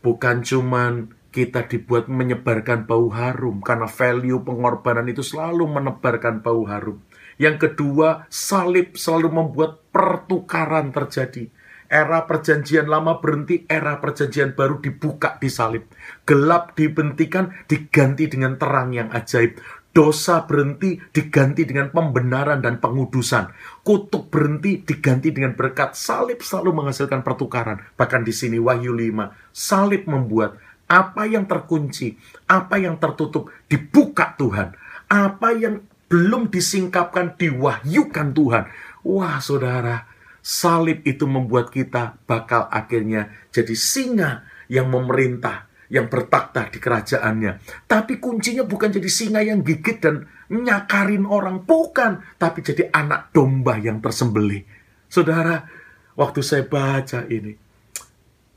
Bukan 0.00 0.40
cuman 0.40 1.12
kita 1.36 1.68
dibuat 1.68 2.08
menyebarkan 2.08 2.88
bau 2.88 3.12
harum 3.12 3.60
karena 3.60 3.84
value 3.84 4.40
pengorbanan 4.40 5.04
itu 5.04 5.20
selalu 5.20 5.68
menebarkan 5.68 6.40
bau 6.40 6.64
harum. 6.64 7.04
Yang 7.36 7.68
kedua, 7.68 8.24
salib 8.32 8.96
selalu 8.96 9.28
membuat 9.28 9.84
pertukaran 9.92 10.96
terjadi. 10.96 11.52
Era 11.92 12.24
perjanjian 12.24 12.88
lama 12.88 13.20
berhenti, 13.20 13.68
era 13.68 14.00
perjanjian 14.00 14.56
baru 14.56 14.80
dibuka 14.80 15.36
di 15.36 15.52
salib. 15.52 15.84
Gelap 16.24 16.72
dibentikan, 16.72 17.52
diganti 17.68 18.32
dengan 18.32 18.56
terang 18.56 18.96
yang 18.96 19.12
ajaib. 19.12 19.60
Dosa 19.92 20.44
berhenti, 20.44 21.00
diganti 21.12 21.64
dengan 21.64 21.92
pembenaran 21.92 22.60
dan 22.60 22.80
pengudusan. 22.80 23.52
Kutuk 23.84 24.28
berhenti, 24.32 24.84
diganti 24.84 25.32
dengan 25.32 25.56
berkat. 25.56 25.96
Salib 25.96 26.40
selalu 26.40 26.80
menghasilkan 26.80 27.20
pertukaran. 27.20 27.80
Bahkan 27.96 28.24
di 28.24 28.32
sini 28.32 28.60
Wahyu 28.60 28.92
5, 28.92 29.32
salib 29.52 30.04
membuat 30.04 30.60
apa 30.86 31.26
yang 31.26 31.50
terkunci, 31.50 32.14
apa 32.46 32.78
yang 32.78 32.98
tertutup 33.02 33.50
dibuka 33.66 34.34
Tuhan. 34.38 34.74
Apa 35.06 35.54
yang 35.54 35.82
belum 36.06 36.50
disingkapkan 36.50 37.34
diwahyukan 37.34 38.28
Tuhan. 38.34 38.64
Wah, 39.06 39.38
saudara, 39.42 40.06
salib 40.42 41.02
itu 41.02 41.26
membuat 41.26 41.74
kita 41.74 42.18
bakal 42.26 42.70
akhirnya 42.70 43.34
jadi 43.50 43.74
singa 43.74 44.46
yang 44.70 44.90
memerintah, 44.90 45.66
yang 45.90 46.06
bertakhta 46.06 46.70
di 46.70 46.78
kerajaannya. 46.78 47.86
Tapi 47.86 48.18
kuncinya 48.22 48.62
bukan 48.62 48.94
jadi 48.94 49.10
singa 49.10 49.42
yang 49.42 49.62
gigit 49.66 49.98
dan 49.98 50.26
nyakarin 50.46 51.26
orang, 51.26 51.66
bukan, 51.66 52.22
tapi 52.38 52.62
jadi 52.62 52.90
anak 52.94 53.34
domba 53.34 53.78
yang 53.78 53.98
tersembelih. 53.98 54.62
Saudara, 55.10 55.66
waktu 56.14 56.42
saya 56.42 56.62
baca 56.66 57.26
ini, 57.26 57.65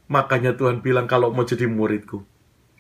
Makanya 0.09 0.57
Tuhan 0.57 0.81
bilang 0.81 1.05
kalau 1.05 1.29
mau 1.29 1.45
jadi 1.45 1.69
muridku, 1.69 2.25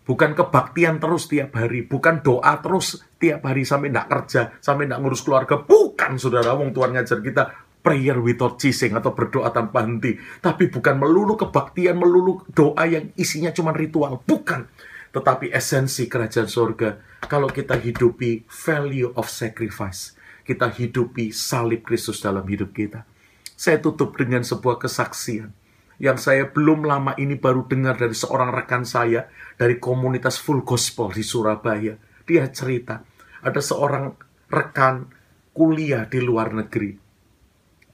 bukan 0.09 0.33
kebaktian 0.33 0.97
terus 0.97 1.29
tiap 1.29 1.53
hari, 1.53 1.85
bukan 1.85 2.25
doa 2.25 2.57
terus 2.57 3.05
tiap 3.21 3.45
hari 3.45 3.61
sampai 3.61 3.93
tidak 3.93 4.09
kerja, 4.09 4.41
sampai 4.57 4.89
tidak 4.89 4.99
ngurus 5.05 5.21
keluarga, 5.21 5.61
bukan 5.61 6.17
saudara, 6.17 6.57
wong 6.57 6.73
Tuhan 6.73 6.97
ngajar 6.97 7.21
kita 7.21 7.43
prayer 7.85 8.17
without 8.17 8.57
ceasing 8.57 8.97
atau 8.97 9.13
berdoa 9.13 9.53
tanpa 9.53 9.85
henti, 9.85 10.17
tapi 10.41 10.73
bukan 10.73 10.97
melulu 10.97 11.37
kebaktian, 11.37 12.01
melulu 12.01 12.41
doa 12.49 12.83
yang 12.89 13.13
isinya 13.13 13.53
cuma 13.53 13.77
ritual, 13.77 14.25
bukan. 14.25 14.65
Tetapi 15.13 15.53
esensi 15.53 16.09
kerajaan 16.09 16.49
surga, 16.49 17.21
kalau 17.29 17.49
kita 17.49 17.77
hidupi 17.77 18.49
value 18.49 19.13
of 19.13 19.29
sacrifice, 19.29 20.17
kita 20.41 20.69
hidupi 20.69 21.29
salib 21.29 21.85
Kristus 21.85 22.21
dalam 22.21 22.45
hidup 22.49 22.73
kita. 22.73 23.05
Saya 23.53 23.77
tutup 23.77 24.17
dengan 24.17 24.41
sebuah 24.41 24.81
kesaksian 24.81 25.58
yang 25.99 26.15
saya 26.15 26.47
belum 26.47 26.87
lama 26.87 27.11
ini 27.19 27.35
baru 27.35 27.67
dengar 27.67 27.99
dari 27.99 28.15
seorang 28.15 28.55
rekan 28.55 28.87
saya 28.87 29.27
dari 29.59 29.77
komunitas 29.83 30.39
Full 30.39 30.63
Gospel 30.63 31.11
di 31.11 31.23
Surabaya. 31.27 31.99
Dia 32.23 32.47
cerita, 32.47 33.03
ada 33.43 33.59
seorang 33.59 34.15
rekan 34.47 35.11
kuliah 35.51 36.07
di 36.07 36.23
luar 36.23 36.55
negeri. 36.55 36.95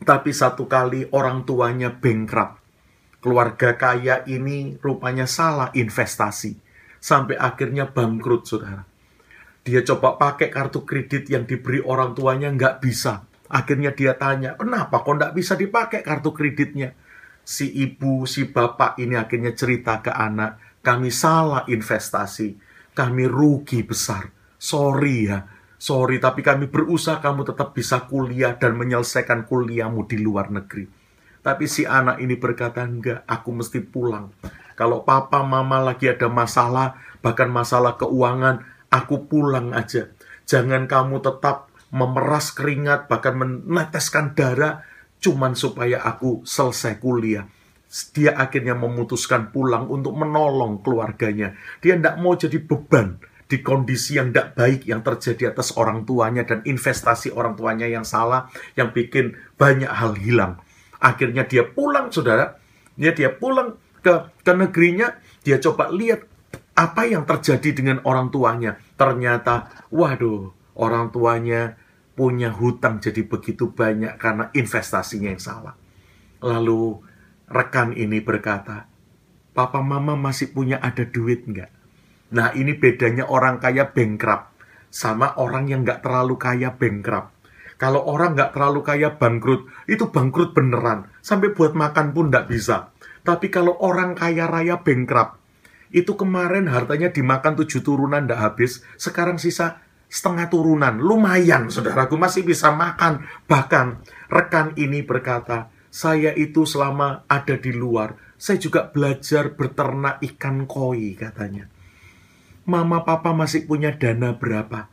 Tapi 0.06 0.30
satu 0.30 0.70
kali 0.70 1.10
orang 1.10 1.50
tuanya 1.50 1.90
bankrupt. 1.90 2.62
Keluarga 3.26 3.74
kaya 3.74 4.22
ini 4.30 4.78
rupanya 4.78 5.26
salah 5.26 5.74
investasi. 5.74 6.62
Sampai 7.02 7.34
akhirnya 7.42 7.90
bangkrut, 7.90 8.46
saudara. 8.46 8.86
Dia 9.66 9.82
coba 9.82 10.14
pakai 10.22 10.54
kartu 10.54 10.86
kredit 10.86 11.26
yang 11.34 11.50
diberi 11.50 11.82
orang 11.82 12.14
tuanya, 12.14 12.54
nggak 12.54 12.86
bisa. 12.86 13.26
Akhirnya 13.50 13.98
dia 13.98 14.14
tanya, 14.14 14.54
kenapa 14.54 15.02
kok 15.02 15.18
nggak 15.18 15.34
bisa 15.34 15.58
dipakai 15.58 16.06
kartu 16.06 16.38
kreditnya? 16.38 16.94
Si 17.46 17.70
ibu, 17.70 18.26
si 18.26 18.50
bapak 18.50 18.98
ini 18.98 19.14
akhirnya 19.14 19.54
cerita 19.54 20.02
ke 20.02 20.10
anak, 20.10 20.82
kami 20.82 21.14
salah 21.14 21.64
investasi, 21.70 22.58
kami 22.98 23.30
rugi 23.30 23.86
besar. 23.86 24.34
Sorry 24.58 25.30
ya, 25.30 25.46
sorry 25.78 26.18
tapi 26.18 26.42
kami 26.42 26.66
berusaha 26.66 27.22
kamu 27.22 27.46
tetap 27.54 27.78
bisa 27.78 28.10
kuliah 28.10 28.58
dan 28.58 28.74
menyelesaikan 28.76 29.46
kuliahmu 29.46 30.10
di 30.10 30.18
luar 30.18 30.50
negeri. 30.50 30.90
Tapi 31.46 31.70
si 31.70 31.86
anak 31.86 32.18
ini 32.18 32.42
berkata, 32.42 32.82
enggak, 32.82 33.22
aku 33.30 33.54
mesti 33.54 33.78
pulang. 33.86 34.34
Kalau 34.74 35.06
papa 35.06 35.46
mama 35.46 35.78
lagi 35.78 36.10
ada 36.10 36.26
masalah, 36.26 36.98
bahkan 37.22 37.54
masalah 37.54 38.02
keuangan, 38.02 38.66
aku 38.90 39.30
pulang 39.30 39.70
aja. 39.78 40.10
Jangan 40.50 40.90
kamu 40.90 41.22
tetap 41.22 41.70
memeras 41.94 42.50
keringat, 42.50 43.06
bahkan 43.06 43.38
meneteskan 43.38 44.34
darah, 44.34 44.82
cuman 45.26 45.58
supaya 45.58 46.06
aku 46.06 46.46
selesai 46.46 47.02
kuliah. 47.02 47.50
Dia 48.14 48.38
akhirnya 48.38 48.78
memutuskan 48.78 49.50
pulang 49.50 49.90
untuk 49.90 50.14
menolong 50.14 50.86
keluarganya. 50.86 51.58
Dia 51.82 51.98
tidak 51.98 52.22
mau 52.22 52.38
jadi 52.38 52.62
beban 52.62 53.18
di 53.46 53.62
kondisi 53.62 54.18
yang 54.18 54.30
tidak 54.30 54.58
baik 54.58 54.82
yang 54.86 55.02
terjadi 55.02 55.54
atas 55.54 55.74
orang 55.78 56.06
tuanya 56.06 56.46
dan 56.46 56.62
investasi 56.66 57.34
orang 57.34 57.58
tuanya 57.58 57.90
yang 57.90 58.06
salah 58.06 58.50
yang 58.78 58.94
bikin 58.94 59.38
banyak 59.58 59.90
hal 59.90 60.14
hilang. 60.18 60.62
Akhirnya 61.02 61.46
dia 61.46 61.66
pulang, 61.66 62.14
saudara. 62.14 62.58
Ya, 62.98 63.14
dia 63.14 63.34
pulang 63.34 63.78
ke, 64.06 64.30
ke 64.46 64.52
negerinya. 64.54 65.18
Dia 65.46 65.58
coba 65.62 65.90
lihat 65.94 66.26
apa 66.76 67.06
yang 67.08 67.24
terjadi 67.26 67.70
dengan 67.74 67.98
orang 68.04 68.30
tuanya. 68.34 68.82
Ternyata, 68.98 69.88
waduh, 69.94 70.52
orang 70.76 71.10
tuanya 71.14 71.80
punya 72.16 72.50
hutang 72.56 73.04
jadi 73.04 73.28
begitu 73.28 73.76
banyak 73.76 74.16
karena 74.16 74.50
investasinya 74.56 75.30
yang 75.36 75.44
salah. 75.44 75.76
Lalu 76.40 77.04
rekan 77.52 77.92
ini 77.92 78.24
berkata, 78.24 78.88
Papa 79.52 79.84
Mama 79.84 80.16
masih 80.16 80.56
punya 80.56 80.80
ada 80.80 81.04
duit 81.04 81.44
nggak? 81.48 81.72
Nah 82.36 82.56
ini 82.56 82.76
bedanya 82.76 83.28
orang 83.28 83.60
kaya 83.60 83.92
bankrupt 83.92 84.56
sama 84.92 85.36
orang 85.36 85.68
yang 85.68 85.84
nggak 85.84 86.02
terlalu 86.02 86.40
kaya 86.40 86.72
bankrupt. 86.76 87.36
Kalau 87.76 88.08
orang 88.08 88.40
nggak 88.40 88.56
terlalu 88.56 88.80
kaya 88.88 89.20
bangkrut, 89.20 89.68
itu 89.92 90.08
bangkrut 90.08 90.56
beneran. 90.56 91.12
Sampai 91.20 91.52
buat 91.52 91.76
makan 91.76 92.16
pun 92.16 92.32
nggak 92.32 92.48
bisa. 92.48 92.96
Tapi 93.28 93.52
kalau 93.52 93.76
orang 93.84 94.16
kaya 94.16 94.48
raya 94.48 94.80
bankrupt, 94.80 95.36
itu 95.92 96.16
kemarin 96.16 96.72
hartanya 96.72 97.12
dimakan 97.12 97.60
tujuh 97.60 97.84
turunan 97.84 98.24
nggak 98.24 98.40
habis, 98.40 98.84
sekarang 98.96 99.36
sisa 99.36 99.84
setengah 100.16 100.48
turunan. 100.48 100.96
Lumayan, 100.96 101.68
saudaraku 101.68 102.16
masih 102.16 102.48
bisa 102.48 102.72
makan. 102.72 103.28
Bahkan 103.52 103.86
rekan 104.32 104.72
ini 104.80 105.04
berkata, 105.04 105.68
saya 105.92 106.32
itu 106.32 106.64
selama 106.64 107.28
ada 107.28 107.60
di 107.60 107.76
luar, 107.76 108.16
saya 108.40 108.56
juga 108.56 108.88
belajar 108.88 109.52
beternak 109.60 110.24
ikan 110.24 110.64
koi 110.64 111.20
katanya. 111.20 111.68
Mama 112.64 113.04
papa 113.04 113.36
masih 113.36 113.68
punya 113.68 113.92
dana 114.00 114.40
berapa? 114.40 114.88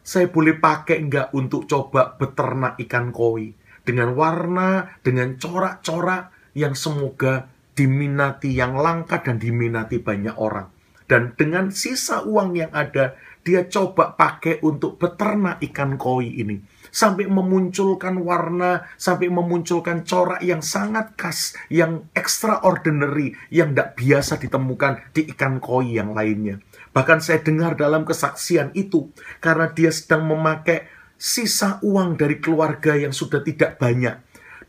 Saya 0.00 0.30
boleh 0.30 0.56
pakai 0.56 1.02
enggak 1.02 1.34
untuk 1.34 1.66
coba 1.66 2.14
beternak 2.14 2.78
ikan 2.86 3.10
koi? 3.10 3.52
Dengan 3.82 4.14
warna, 4.14 4.86
dengan 5.02 5.34
corak-corak 5.34 6.54
yang 6.54 6.78
semoga 6.78 7.50
diminati 7.74 8.54
yang 8.54 8.78
langka 8.78 9.18
dan 9.22 9.36
diminati 9.38 9.98
banyak 9.98 10.34
orang. 10.38 10.79
Dan 11.10 11.34
dengan 11.34 11.74
sisa 11.74 12.22
uang 12.22 12.54
yang 12.54 12.70
ada, 12.70 13.18
dia 13.42 13.66
coba 13.66 14.14
pakai 14.14 14.62
untuk 14.62 14.94
beternak 14.94 15.58
ikan 15.58 15.98
koi 15.98 16.38
ini. 16.38 16.62
Sampai 16.86 17.26
memunculkan 17.26 18.22
warna, 18.22 18.86
sampai 18.94 19.26
memunculkan 19.26 20.06
corak 20.06 20.38
yang 20.38 20.62
sangat 20.62 21.18
khas, 21.18 21.58
yang 21.66 22.06
extraordinary, 22.14 23.34
yang 23.50 23.74
tidak 23.74 23.98
biasa 23.98 24.38
ditemukan 24.38 25.10
di 25.10 25.26
ikan 25.34 25.58
koi 25.58 25.98
yang 25.98 26.14
lainnya. 26.14 26.62
Bahkan 26.94 27.18
saya 27.18 27.42
dengar 27.42 27.74
dalam 27.74 28.06
kesaksian 28.06 28.70
itu, 28.78 29.10
karena 29.42 29.66
dia 29.74 29.90
sedang 29.90 30.30
memakai 30.30 30.86
sisa 31.18 31.82
uang 31.82 32.22
dari 32.22 32.38
keluarga 32.38 32.94
yang 32.94 33.10
sudah 33.10 33.42
tidak 33.42 33.82
banyak. 33.82 34.14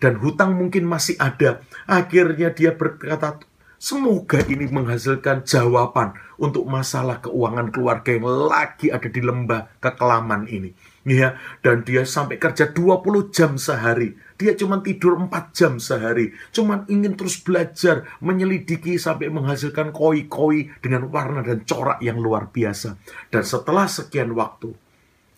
Dan 0.02 0.18
hutang 0.18 0.58
mungkin 0.58 0.90
masih 0.90 1.14
ada. 1.22 1.62
Akhirnya 1.86 2.50
dia 2.50 2.74
berkata, 2.74 3.38
Semoga 3.82 4.46
ini 4.46 4.70
menghasilkan 4.70 5.42
jawaban 5.42 6.14
untuk 6.38 6.70
masalah 6.70 7.18
keuangan 7.18 7.74
keluarga 7.74 8.14
yang 8.14 8.30
lagi 8.30 8.94
ada 8.94 9.10
di 9.10 9.26
lembah 9.26 9.74
kekelaman 9.82 10.46
ini. 10.46 10.70
Ya, 11.02 11.42
dan 11.66 11.82
dia 11.82 12.06
sampai 12.06 12.38
kerja 12.38 12.70
20 12.70 13.34
jam 13.34 13.58
sehari. 13.58 14.14
Dia 14.38 14.54
cuma 14.54 14.86
tidur 14.86 15.18
4 15.18 15.34
jam 15.58 15.82
sehari. 15.82 16.30
Cuma 16.54 16.86
ingin 16.94 17.18
terus 17.18 17.42
belajar, 17.42 18.06
menyelidiki 18.22 19.02
sampai 19.02 19.34
menghasilkan 19.34 19.90
koi-koi 19.90 20.70
dengan 20.78 21.10
warna 21.10 21.42
dan 21.42 21.66
corak 21.66 22.06
yang 22.06 22.22
luar 22.22 22.54
biasa. 22.54 23.02
Dan 23.34 23.42
setelah 23.42 23.90
sekian 23.90 24.30
waktu, 24.38 24.78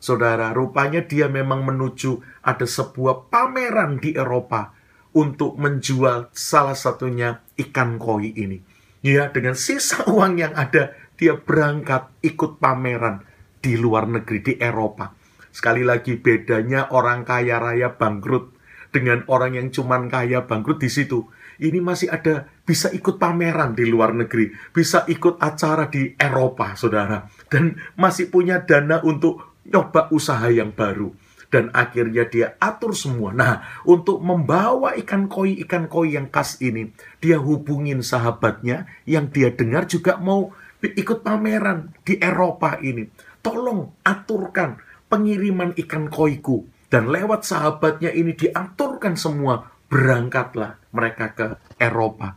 Saudara, 0.03 0.51
rupanya 0.51 0.99
dia 0.99 1.31
memang 1.31 1.63
menuju 1.63 2.43
ada 2.43 2.67
sebuah 2.67 3.31
pameran 3.31 4.03
di 4.03 4.11
Eropa 4.11 4.75
untuk 5.15 5.55
menjual 5.55 6.33
salah 6.35 6.75
satunya 6.75 7.39
ikan 7.59 8.01
koi 8.01 8.33
ini. 8.33 8.57
Ya, 9.03 9.27
dengan 9.29 9.53
sisa 9.53 10.07
uang 10.07 10.39
yang 10.39 10.55
ada, 10.55 10.95
dia 11.19 11.35
berangkat 11.35 12.09
ikut 12.23 12.57
pameran 12.57 13.23
di 13.59 13.75
luar 13.75 14.07
negeri, 14.07 14.39
di 14.43 14.53
Eropa. 14.59 15.11
Sekali 15.53 15.85
lagi 15.85 16.17
bedanya 16.17 16.89
orang 16.89 17.21
kaya 17.23 17.61
raya 17.61 17.93
bangkrut 17.93 18.51
dengan 18.89 19.21
orang 19.29 19.53
yang 19.57 19.67
cuman 19.69 20.09
kaya 20.09 20.49
bangkrut 20.49 20.81
di 20.81 20.89
situ. 20.89 21.29
Ini 21.61 21.79
masih 21.79 22.09
ada 22.09 22.49
bisa 22.65 22.89
ikut 22.89 23.21
pameran 23.21 23.77
di 23.77 23.85
luar 23.85 24.17
negeri, 24.17 24.49
bisa 24.73 25.05
ikut 25.05 25.37
acara 25.37 25.85
di 25.87 26.17
Eropa, 26.17 26.73
saudara, 26.73 27.29
dan 27.47 27.77
masih 27.93 28.33
punya 28.33 28.65
dana 28.65 28.99
untuk 29.05 29.61
nyoba 29.69 30.09
usaha 30.09 30.49
yang 30.49 30.73
baru. 30.73 31.13
Dan 31.53 31.69
akhirnya 31.69 32.25
dia 32.25 32.57
atur 32.57 32.97
semua. 32.97 33.29
Nah, 33.29 33.61
untuk 33.85 34.17
membawa 34.25 34.97
ikan 34.97 35.29
koi, 35.29 35.61
ikan 35.61 35.85
koi 35.85 36.17
yang 36.17 36.33
khas 36.33 36.57
ini, 36.65 36.89
dia 37.21 37.37
hubungin 37.37 38.01
sahabatnya 38.01 38.89
yang 39.05 39.29
dia 39.29 39.53
dengar 39.53 39.85
juga 39.85 40.17
mau 40.17 40.49
ikut 40.81 41.21
pameran 41.21 41.93
di 42.01 42.17
Eropa 42.17 42.81
ini. 42.81 43.05
Tolong 43.45 44.01
aturkan 44.01 44.81
pengiriman 45.05 45.77
ikan 45.77 46.09
koiku. 46.09 46.65
Dan 46.89 47.13
lewat 47.13 47.45
sahabatnya 47.45 48.09
ini 48.09 48.33
diaturkan 48.33 49.13
semua. 49.13 49.69
Berangkatlah 49.85 50.81
mereka 50.89 51.37
ke 51.37 51.47
Eropa. 51.77 52.33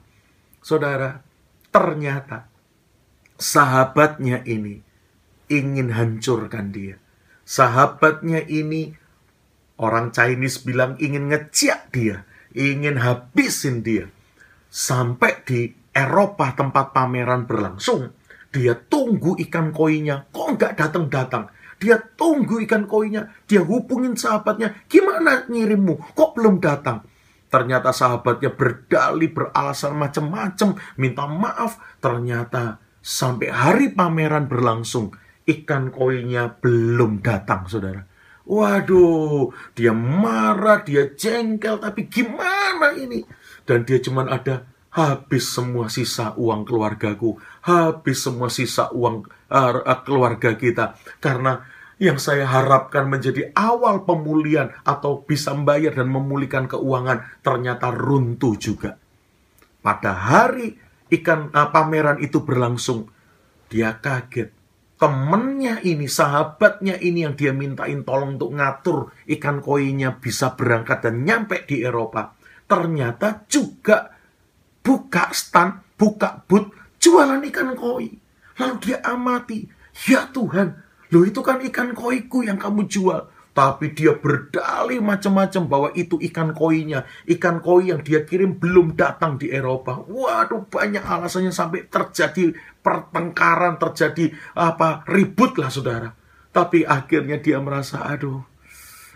Saudara, 0.61 1.25
ternyata 1.73 2.53
sahabatnya 3.41 4.45
ini 4.45 4.77
ingin 5.49 5.89
hancurkan 5.89 6.69
dia 6.69 7.01
sahabatnya 7.47 8.43
ini 8.51 8.99
orang 9.81 10.13
Chinese 10.13 10.65
bilang 10.65 10.97
ingin 11.01 11.29
ngeciak 11.29 11.93
dia, 11.93 12.25
ingin 12.57 13.01
habisin 13.01 13.85
dia. 13.85 14.09
Sampai 14.69 15.41
di 15.45 15.73
Eropa 15.97 16.53
tempat 16.53 16.93
pameran 16.93 17.49
berlangsung, 17.49 18.13
dia 18.53 18.77
tunggu 18.77 19.37
ikan 19.49 19.73
koinya, 19.73 20.29
kok 20.33 20.57
nggak 20.57 20.77
datang-datang. 20.77 21.49
Dia 21.77 22.01
tunggu 22.01 22.65
ikan 22.65 22.89
koinya, 22.89 23.29
dia 23.45 23.61
hubungin 23.61 24.17
sahabatnya, 24.17 24.89
gimana 24.89 25.45
ngirimmu, 25.49 26.17
kok 26.17 26.33
belum 26.37 26.61
datang. 26.61 27.05
Ternyata 27.47 27.93
sahabatnya 27.93 28.53
berdali, 28.53 29.29
beralasan 29.31 29.97
macam-macam, 29.97 30.77
minta 30.99 31.25
maaf. 31.29 31.79
Ternyata 32.03 32.81
sampai 33.01 33.49
hari 33.53 33.87
pameran 33.93 34.49
berlangsung, 34.49 35.15
ikan 35.47 35.95
koinya 35.95 36.51
belum 36.59 37.23
datang, 37.23 37.69
saudara. 37.71 38.16
Waduh, 38.47 39.51
dia 39.75 39.91
marah, 39.91 40.87
dia 40.87 41.11
jengkel, 41.11 41.83
tapi 41.83 42.07
gimana 42.07 42.95
ini? 42.95 43.27
Dan 43.67 43.83
dia 43.83 43.99
cuma 43.99 44.23
ada 44.23 44.71
habis 44.95 45.51
semua 45.51 45.91
sisa 45.91 46.33
uang 46.39 46.63
keluargaku, 46.63 47.37
habis 47.67 48.23
semua 48.23 48.49
sisa 48.49 48.89
uang 48.95 49.27
uh, 49.51 50.01
keluarga 50.07 50.57
kita. 50.57 50.97
Karena 51.19 51.61
yang 52.01 52.23
saya 52.23 52.49
harapkan 52.49 53.11
menjadi 53.11 53.53
awal 53.53 54.09
pemulihan 54.09 54.73
atau 54.87 55.27
bisa 55.27 55.53
membayar 55.53 55.93
dan 55.93 56.09
memulihkan 56.09 56.71
keuangan 56.71 57.43
ternyata 57.43 57.93
runtuh 57.93 58.57
juga. 58.57 58.97
Pada 59.85 60.17
hari 60.17 60.79
ikan 61.13 61.53
uh, 61.53 61.69
pameran 61.75 62.23
itu 62.23 62.41
berlangsung, 62.47 63.11
dia 63.69 63.99
kaget 64.01 64.56
temennya 64.97 65.85
ini, 65.85 66.09
sahabatnya 66.09 66.97
ini 66.97 67.29
yang 67.29 67.37
dia 67.37 67.53
mintain 67.53 68.03
tolong 68.03 68.41
untuk 68.41 68.57
ngatur 68.57 69.13
ikan 69.39 69.61
koinya 69.61 70.17
bisa 70.17 70.57
berangkat 70.57 71.05
dan 71.05 71.23
nyampe 71.23 71.69
di 71.69 71.85
Eropa. 71.85 72.33
Ternyata 72.67 73.47
juga 73.47 74.11
buka 74.81 75.31
stand, 75.37 75.95
buka 75.95 76.43
booth, 76.49 76.73
jualan 76.99 77.45
ikan 77.53 77.77
koi. 77.77 78.09
Lalu 78.57 78.75
dia 78.81 78.99
amati, 79.05 79.69
ya 80.09 80.33
Tuhan, 80.33 80.69
lo 81.13 81.21
itu 81.23 81.45
kan 81.45 81.61
ikan 81.61 81.93
koiku 81.93 82.43
yang 82.43 82.57
kamu 82.57 82.89
jual. 82.89 83.36
Tapi 83.57 83.97
dia 83.97 84.13
berdalih 84.13 85.01
macam-macam 85.01 85.63
bahwa 85.65 85.89
itu 85.97 86.21
ikan 86.29 86.53
koinya. 86.53 87.09
Ikan 87.25 87.65
koi 87.65 87.89
yang 87.89 88.05
dia 88.05 88.21
kirim 88.29 88.61
belum 88.61 89.01
datang 89.01 89.41
di 89.41 89.49
Eropa. 89.49 90.05
Waduh 90.05 90.69
banyak 90.69 91.01
alasannya 91.01 91.57
sampai 91.57 91.89
terjadi 91.89 92.53
pertengkaran, 92.85 93.81
terjadi 93.81 94.37
apa 94.53 95.09
ribut 95.09 95.57
lah 95.57 95.73
saudara. 95.73 96.13
Tapi 96.53 96.85
akhirnya 96.85 97.41
dia 97.41 97.57
merasa 97.57 98.05
aduh 98.05 98.45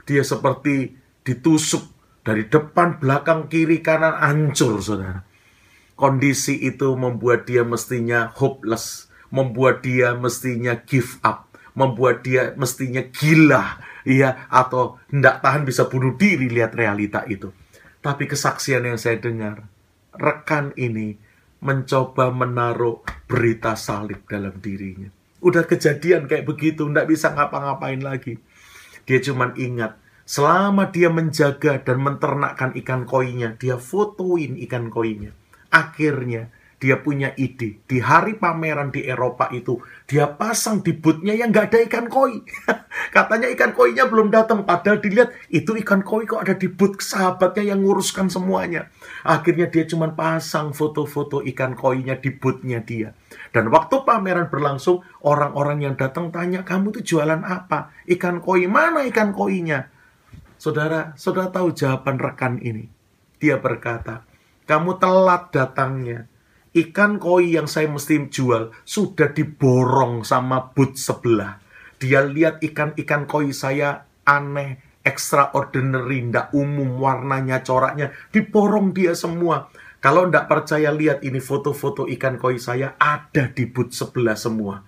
dia 0.08 0.24
seperti 0.24 0.96
ditusuk 1.20 1.84
dari 2.24 2.48
depan, 2.48 2.96
belakang, 2.96 3.44
kiri, 3.52 3.84
kanan 3.84 4.24
hancur 4.24 4.80
saudara. 4.80 5.20
Kondisi 6.00 6.56
itu 6.64 6.96
membuat 6.96 7.44
dia 7.44 7.60
mestinya 7.60 8.32
hopeless. 8.32 9.12
Membuat 9.28 9.84
dia 9.84 10.16
mestinya 10.16 10.80
give 10.88 11.20
up. 11.20 11.52
Membuat 11.76 12.24
dia 12.24 12.56
mestinya 12.56 13.04
gila 13.04 13.89
Iya, 14.04 14.48
atau 14.48 14.96
hendak 15.12 15.44
tahan 15.44 15.68
bisa 15.68 15.88
bunuh 15.88 16.16
diri 16.16 16.48
lihat 16.48 16.72
realita 16.72 17.24
itu. 17.28 17.52
Tapi 18.00 18.24
kesaksian 18.24 18.88
yang 18.88 18.96
saya 18.96 19.20
dengar, 19.20 19.68
rekan 20.16 20.72
ini 20.80 21.20
mencoba 21.60 22.32
menaruh 22.32 23.04
berita 23.28 23.76
salib 23.76 24.24
dalam 24.24 24.56
dirinya. 24.56 25.12
Udah 25.44 25.68
kejadian 25.68 26.24
kayak 26.28 26.48
begitu, 26.48 26.88
ndak 26.88 27.08
bisa 27.08 27.32
ngapa-ngapain 27.32 28.00
lagi. 28.00 28.40
Dia 29.04 29.20
cuma 29.20 29.52
ingat, 29.56 29.96
selama 30.24 30.88
dia 30.88 31.12
menjaga 31.12 31.80
dan 31.80 32.00
menternakkan 32.00 32.72
ikan 32.80 33.04
koinya, 33.04 33.56
dia 33.56 33.76
fotoin 33.76 34.56
ikan 34.68 34.88
koinya. 34.88 35.32
Akhirnya, 35.68 36.48
dia 36.80 36.96
punya 36.96 37.36
ide. 37.36 37.84
Di 37.84 38.00
hari 38.00 38.40
pameran 38.40 38.88
di 38.88 39.04
Eropa 39.04 39.52
itu, 39.52 39.84
dia 40.08 40.24
pasang 40.32 40.80
di 40.80 40.96
bootnya 40.96 41.36
yang 41.36 41.52
nggak 41.52 41.68
ada 41.68 41.78
ikan 41.84 42.08
koi. 42.08 42.40
Katanya 43.14 43.52
ikan 43.52 43.76
koinya 43.76 44.08
belum 44.08 44.32
datang, 44.32 44.64
padahal 44.64 45.04
dilihat 45.04 45.36
itu 45.52 45.76
ikan 45.84 46.00
koi 46.00 46.24
kok 46.24 46.40
ada 46.40 46.56
di 46.56 46.72
boot 46.72 47.04
sahabatnya 47.04 47.76
yang 47.76 47.84
nguruskan 47.84 48.32
semuanya. 48.32 48.88
Akhirnya 49.28 49.68
dia 49.68 49.84
cuma 49.84 50.08
pasang 50.16 50.72
foto-foto 50.72 51.44
ikan 51.52 51.76
koinya 51.76 52.16
di 52.16 52.32
bootnya 52.32 52.80
dia. 52.80 53.12
Dan 53.52 53.68
waktu 53.68 54.00
pameran 54.08 54.48
berlangsung, 54.48 55.04
orang-orang 55.20 55.84
yang 55.84 55.94
datang 56.00 56.32
tanya, 56.32 56.64
kamu 56.64 56.96
tuh 56.96 57.04
jualan 57.04 57.44
apa? 57.44 57.92
Ikan 58.08 58.40
koi, 58.40 58.64
mana 58.64 59.04
ikan 59.12 59.36
koinya? 59.36 59.84
Saudara, 60.56 61.12
saudara 61.20 61.52
tahu 61.52 61.76
jawaban 61.76 62.16
rekan 62.16 62.56
ini. 62.56 62.88
Dia 63.36 63.60
berkata, 63.60 64.24
kamu 64.64 64.96
telat 64.96 65.52
datangnya 65.52 66.29
ikan 66.70 67.18
koi 67.18 67.58
yang 67.58 67.66
saya 67.66 67.90
mesti 67.90 68.30
jual 68.30 68.70
sudah 68.86 69.34
diborong 69.34 70.22
sama 70.22 70.70
but 70.70 70.94
sebelah. 70.94 71.58
Dia 71.98 72.22
lihat 72.24 72.62
ikan-ikan 72.62 73.26
koi 73.26 73.50
saya 73.50 74.06
aneh, 74.22 74.78
extraordinary, 75.02 76.24
ndak 76.30 76.54
umum, 76.54 77.02
warnanya, 77.02 77.60
coraknya, 77.66 78.14
diborong 78.30 78.94
dia 78.94 79.18
semua. 79.18 79.68
Kalau 80.00 80.24
ndak 80.30 80.48
percaya 80.48 80.88
lihat 80.94 81.20
ini 81.26 81.42
foto-foto 81.42 82.08
ikan 82.08 82.40
koi 82.40 82.56
saya 82.56 82.96
ada 82.96 83.52
di 83.52 83.68
but 83.68 83.92
sebelah 83.92 84.38
semua. 84.38 84.80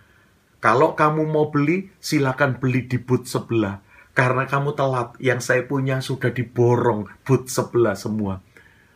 Kalau 0.63 0.95
kamu 0.95 1.27
mau 1.27 1.51
beli, 1.51 1.91
silakan 1.99 2.57
beli 2.63 2.87
di 2.87 2.97
but 2.97 3.27
sebelah. 3.27 3.83
Karena 4.15 4.47
kamu 4.47 4.79
telat, 4.79 5.19
yang 5.19 5.43
saya 5.43 5.67
punya 5.67 5.99
sudah 5.99 6.31
diborong 6.31 7.11
but 7.27 7.51
sebelah 7.51 7.99
semua. 7.99 8.41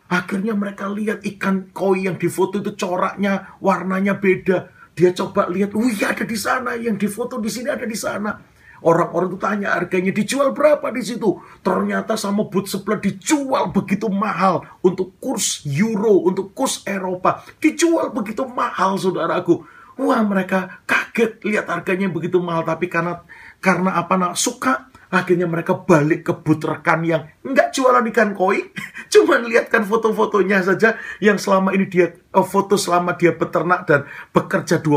Akhirnya 0.07 0.55
mereka 0.55 0.87
lihat 0.87 1.23
ikan 1.35 1.67
koi 1.75 2.07
yang 2.07 2.15
difoto 2.15 2.63
itu 2.63 2.71
coraknya, 2.79 3.59
warnanya 3.59 4.15
beda. 4.15 4.71
Dia 4.95 5.11
coba 5.13 5.51
lihat, 5.51 5.75
wih 5.75 5.99
ada 6.01 6.23
di 6.23 6.37
sana, 6.39 6.79
yang 6.79 6.95
difoto 6.95 7.37
di 7.37 7.51
sini 7.51 7.67
ada 7.67 7.83
di 7.83 7.93
sana. 7.93 8.39
Orang-orang 8.77 9.33
itu 9.33 9.39
tanya 9.41 9.73
harganya 9.73 10.13
dijual 10.13 10.53
berapa 10.53 10.93
di 10.93 11.01
situ. 11.01 11.41
Ternyata 11.65 12.13
sama 12.13 12.45
boot 12.45 12.69
sebelah 12.69 13.01
dijual 13.01 13.73
begitu 13.73 14.05
mahal 14.05 14.61
untuk 14.85 15.17
kurs 15.17 15.65
euro, 15.65 16.21
untuk 16.29 16.53
kurs 16.53 16.85
Eropa. 16.85 17.41
Dijual 17.57 18.13
begitu 18.13 18.45
mahal 18.45 19.01
saudaraku. 19.01 19.65
Wah 19.97 20.21
mereka 20.21 20.85
kaget 20.85 21.41
lihat 21.41 21.65
harganya 21.73 22.05
begitu 22.13 22.37
mahal. 22.37 22.61
Tapi 22.61 22.85
karena 22.85 23.25
karena 23.57 23.97
apa 23.97 24.13
nak 24.13 24.37
suka 24.37 24.93
Akhirnya 25.07 25.47
mereka 25.47 25.71
balik 25.87 26.27
ke 26.27 26.33
but 26.35 26.59
rekan 26.67 26.99
yang 27.07 27.23
nggak 27.39 27.71
jualan 27.71 28.03
ikan 28.11 28.35
koi, 28.35 28.59
cuman 29.13 29.47
lihatkan 29.47 29.87
foto-fotonya 29.87 30.59
saja 30.67 30.99
yang 31.23 31.39
selama 31.39 31.71
ini 31.71 31.87
dia 31.87 32.11
uh, 32.35 32.43
foto 32.43 32.75
selama 32.75 33.15
dia 33.15 33.31
beternak 33.31 33.87
dan 33.87 34.03
bekerja 34.35 34.83
20, 34.83 34.91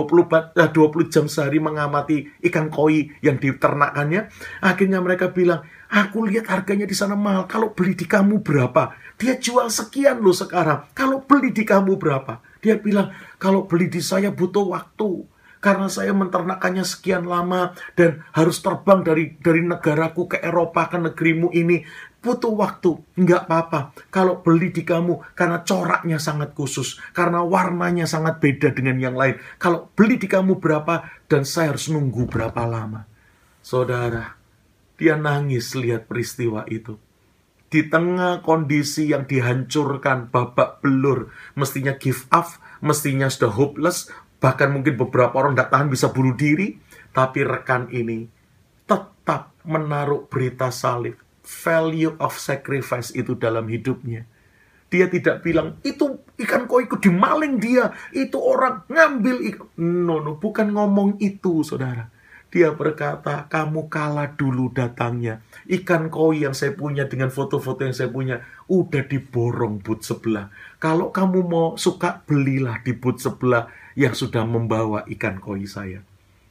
uh, 0.57 0.71
20 0.71 1.13
jam 1.15 1.25
sehari 1.31 1.63
mengamati 1.63 2.27
ikan 2.51 2.67
koi 2.67 3.15
yang 3.23 3.39
diternakkannya. 3.39 4.27
Akhirnya 4.67 4.99
mereka 4.99 5.31
bilang, 5.31 5.63
aku 5.87 6.27
lihat 6.27 6.51
harganya 6.51 6.91
di 6.91 6.97
sana 6.99 7.15
mahal, 7.15 7.47
kalau 7.47 7.71
beli 7.71 7.95
di 7.95 8.11
kamu 8.11 8.43
berapa? 8.43 8.95
Dia 9.15 9.39
jual 9.39 9.71
sekian 9.71 10.19
loh 10.19 10.35
sekarang, 10.35 10.91
kalau 10.91 11.23
beli 11.23 11.55
di 11.55 11.63
kamu 11.63 11.95
berapa? 12.01 12.43
Dia 12.61 12.77
bilang, 12.77 13.15
kalau 13.39 13.65
beli 13.65 13.89
di 13.89 14.03
saya 14.05 14.29
butuh 14.35 14.75
waktu. 14.75 15.40
Karena 15.61 15.93
saya 15.93 16.17
menternakannya 16.17 16.83
sekian 16.83 17.29
lama 17.29 17.77
dan 17.93 18.25
harus 18.33 18.65
terbang 18.65 19.05
dari 19.05 19.37
dari 19.39 19.61
negaraku 19.61 20.37
ke 20.37 20.37
Eropa 20.41 20.89
ke 20.89 20.97
negerimu 20.97 21.53
ini 21.53 21.85
butuh 22.25 22.53
waktu. 22.53 22.97
Nggak 23.17 23.49
apa-apa. 23.49 23.81
Kalau 24.09 24.41
beli 24.41 24.73
di 24.73 24.85
kamu 24.85 25.37
karena 25.37 25.61
coraknya 25.65 26.17
sangat 26.17 26.57
khusus 26.57 27.01
karena 27.13 27.45
warnanya 27.45 28.09
sangat 28.09 28.41
beda 28.41 28.73
dengan 28.73 28.97
yang 29.01 29.17
lain. 29.17 29.37
Kalau 29.61 29.93
beli 29.93 30.17
di 30.17 30.29
kamu 30.29 30.61
berapa 30.61 31.05
dan 31.29 31.45
saya 31.45 31.77
harus 31.77 31.93
nunggu 31.93 32.29
berapa 32.29 32.65
lama. 32.65 33.05
Saudara 33.61 34.41
dia 34.97 35.17
nangis 35.17 35.77
lihat 35.77 36.09
peristiwa 36.09 36.65
itu. 36.69 36.97
Di 37.71 37.87
tengah 37.87 38.43
kondisi 38.43 39.15
yang 39.15 39.31
dihancurkan 39.31 40.27
babak 40.29 40.83
belur 40.83 41.31
mestinya 41.55 41.95
give 41.95 42.27
up 42.35 42.51
mestinya 42.83 43.31
sudah 43.31 43.55
hopeless 43.55 44.11
bahkan 44.41 44.73
mungkin 44.73 44.97
beberapa 44.97 45.37
orang 45.37 45.55
tidak 45.55 45.71
tahan 45.71 45.89
bisa 45.93 46.11
bunuh 46.11 46.35
diri 46.35 46.81
tapi 47.13 47.45
rekan 47.45 47.87
ini 47.93 48.27
tetap 48.89 49.55
menaruh 49.63 50.27
berita 50.27 50.73
salib. 50.75 51.15
Value 51.41 52.15
of 52.23 52.39
sacrifice 52.39 53.11
itu 53.11 53.35
dalam 53.35 53.67
hidupnya. 53.67 54.23
Dia 54.91 55.07
tidak 55.07 55.43
bilang 55.47 55.79
itu 55.87 56.19
ikan 56.35 56.67
koi 56.67 56.91
itu 56.91 56.99
dimaling 56.99 57.63
dia. 57.63 57.95
Itu 58.11 58.43
orang 58.43 58.87
ngambil 58.91 59.37
ikan 59.55 59.69
no 59.79 60.19
no 60.19 60.39
bukan 60.39 60.75
ngomong 60.75 61.19
itu 61.23 61.63
saudara. 61.63 62.11
Dia 62.51 62.75
berkata, 62.75 63.47
kamu 63.47 63.87
kalah 63.87 64.35
dulu 64.35 64.75
datangnya. 64.75 65.39
Ikan 65.71 66.11
koi 66.11 66.43
yang 66.43 66.51
saya 66.51 66.75
punya 66.75 67.07
dengan 67.07 67.31
foto-foto 67.31 67.87
yang 67.87 67.95
saya 67.95 68.11
punya, 68.11 68.43
udah 68.71 69.03
diborong 69.03 69.83
but 69.83 70.07
sebelah. 70.07 70.55
Kalau 70.79 71.11
kamu 71.11 71.43
mau 71.43 71.69
suka, 71.75 72.23
belilah 72.23 72.79
di 72.87 72.95
but 72.95 73.19
sebelah 73.19 73.67
yang 73.99 74.15
sudah 74.15 74.47
membawa 74.47 75.03
ikan 75.11 75.43
koi 75.43 75.67
saya 75.67 76.07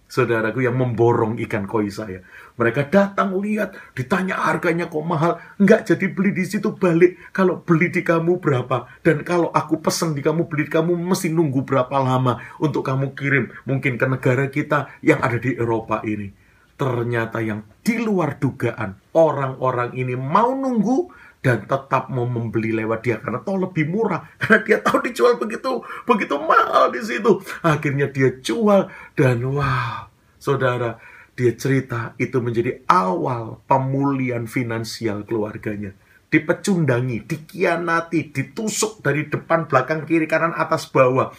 saudaraku 0.09 0.65
yang 0.65 0.75
memborong 0.75 1.37
ikan 1.45 1.69
koi 1.69 1.87
saya. 1.93 2.25
Mereka 2.57 2.89
datang 2.91 3.37
lihat, 3.39 3.77
ditanya 3.93 4.35
harganya 4.35 4.89
kok 4.89 5.05
mahal, 5.05 5.39
nggak 5.61 5.85
jadi 5.85 6.05
beli 6.11 6.35
di 6.35 6.43
situ 6.49 6.75
balik. 6.75 7.31
Kalau 7.31 7.61
beli 7.61 7.93
di 7.93 8.01
kamu 8.03 8.41
berapa? 8.41 8.89
Dan 9.05 9.23
kalau 9.23 9.53
aku 9.53 9.79
pesen 9.79 10.17
di 10.17 10.25
kamu 10.25 10.49
beli 10.49 10.67
di 10.67 10.73
kamu 10.73 10.97
mesti 10.97 11.31
nunggu 11.31 11.63
berapa 11.63 11.93
lama 12.01 12.41
untuk 12.59 12.83
kamu 12.83 13.15
kirim 13.15 13.53
mungkin 13.63 13.95
ke 13.95 14.05
negara 14.09 14.49
kita 14.51 14.91
yang 15.05 15.21
ada 15.23 15.37
di 15.39 15.55
Eropa 15.55 16.01
ini. 16.03 16.33
Ternyata 16.75 17.39
yang 17.43 17.63
di 17.83 17.99
luar 18.01 18.39
dugaan 18.39 18.99
orang-orang 19.15 19.95
ini 19.95 20.15
mau 20.15 20.51
nunggu 20.51 21.11
dan 21.39 21.63
tetap 21.63 22.11
mau 22.11 22.27
membeli 22.27 22.75
lewat 22.75 22.99
dia 22.99 23.17
karena 23.23 23.39
toh 23.39 23.55
lebih 23.55 23.87
murah. 23.87 24.27
Karena 24.39 24.59
dia 24.63 24.77
tahu 24.83 24.99
dijual 25.07 25.39
begitu 25.39 25.79
begitu 26.03 26.35
mahal 26.35 26.91
di 26.91 26.99
situ. 26.99 27.39
Akhirnya 27.63 28.11
dia 28.11 28.35
jual 28.43 28.91
dan 29.15 29.39
wow 29.47 30.11
saudara 30.35 30.99
dia 31.39 31.55
cerita 31.55 32.19
itu 32.19 32.43
menjadi 32.43 32.83
awal 32.91 33.63
pemulihan 33.63 34.43
finansial 34.43 35.23
keluarganya. 35.23 35.95
Dipecundangi, 36.29 37.25
dikianati, 37.25 38.29
ditusuk 38.29 39.01
dari 39.01 39.25
depan, 39.31 39.65
belakang, 39.65 40.05
kiri, 40.05 40.29
kanan, 40.29 40.53
atas, 40.53 40.85
bawah. 40.91 41.33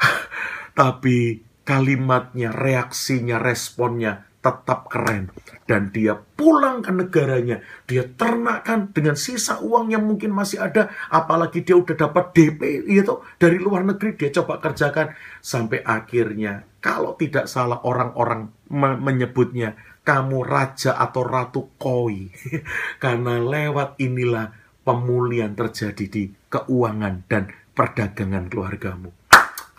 Tapi 0.80 1.38
kalimatnya, 1.62 2.50
reaksinya, 2.50 3.38
responnya 3.38 4.26
tetap 4.44 4.92
keren. 4.92 5.32
Dan 5.64 5.88
dia 5.88 6.12
pulang 6.12 6.84
ke 6.84 6.92
negaranya. 6.92 7.64
Dia 7.88 8.04
ternakkan 8.04 8.92
dengan 8.92 9.16
sisa 9.16 9.64
uang 9.64 9.88
yang 9.88 10.04
mungkin 10.04 10.36
masih 10.36 10.60
ada. 10.60 10.92
Apalagi 11.08 11.64
dia 11.64 11.80
udah 11.80 11.96
dapat 11.96 12.36
DP 12.36 12.84
itu 12.84 13.24
dari 13.40 13.56
luar 13.56 13.88
negeri. 13.88 14.20
Dia 14.20 14.28
coba 14.36 14.60
kerjakan. 14.60 15.16
Sampai 15.40 15.80
akhirnya 15.80 16.68
kalau 16.84 17.16
tidak 17.16 17.48
salah 17.48 17.80
orang-orang 17.88 18.52
me 18.68 19.00
menyebutnya 19.00 19.80
kamu 20.04 20.44
raja 20.44 21.00
atau 21.00 21.24
ratu 21.24 21.72
koi. 21.80 22.28
Karena 23.02 23.40
lewat 23.40 23.96
inilah 23.96 24.52
pemulihan 24.84 25.56
terjadi 25.56 26.04
di 26.04 26.28
keuangan 26.52 27.24
dan 27.24 27.48
perdagangan 27.72 28.52
keluargamu. 28.52 29.08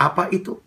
Apa 0.01 0.33
itu? 0.33 0.57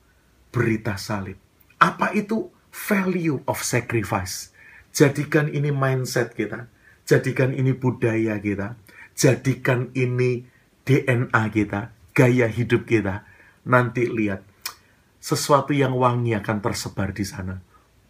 Berita 0.54 0.94
salib. 0.94 1.36
Apa 1.82 2.14
itu? 2.14 2.57
Value 2.78 3.42
of 3.50 3.58
sacrifice. 3.66 4.54
Jadikan 4.94 5.50
ini 5.50 5.74
mindset 5.74 6.38
kita. 6.38 6.70
Jadikan 7.02 7.50
ini 7.50 7.74
budaya 7.74 8.38
kita. 8.38 8.78
Jadikan 9.18 9.90
ini 9.98 10.46
DNA 10.86 11.42
kita. 11.50 11.90
Gaya 12.14 12.46
hidup 12.46 12.86
kita. 12.86 13.26
Nanti 13.66 14.06
lihat. 14.06 14.46
Sesuatu 15.18 15.74
yang 15.74 15.98
wangi 15.98 16.38
akan 16.38 16.62
tersebar 16.62 17.10
di 17.10 17.26
sana. 17.26 17.58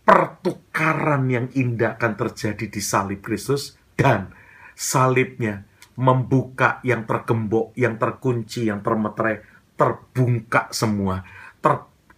Pertukaran 0.04 1.24
yang 1.32 1.48
indah 1.56 1.96
akan 1.96 2.14
terjadi 2.20 2.68
di 2.68 2.80
salib 2.84 3.24
Kristus. 3.24 3.80
Dan 3.96 4.30
salibnya 4.76 5.66
membuka 5.98 6.78
yang 6.86 7.02
tergembok, 7.02 7.74
yang 7.74 7.98
terkunci, 7.98 8.70
yang 8.70 8.86
termeterai, 8.86 9.42
terbungkak 9.74 10.70
semua. 10.70 11.26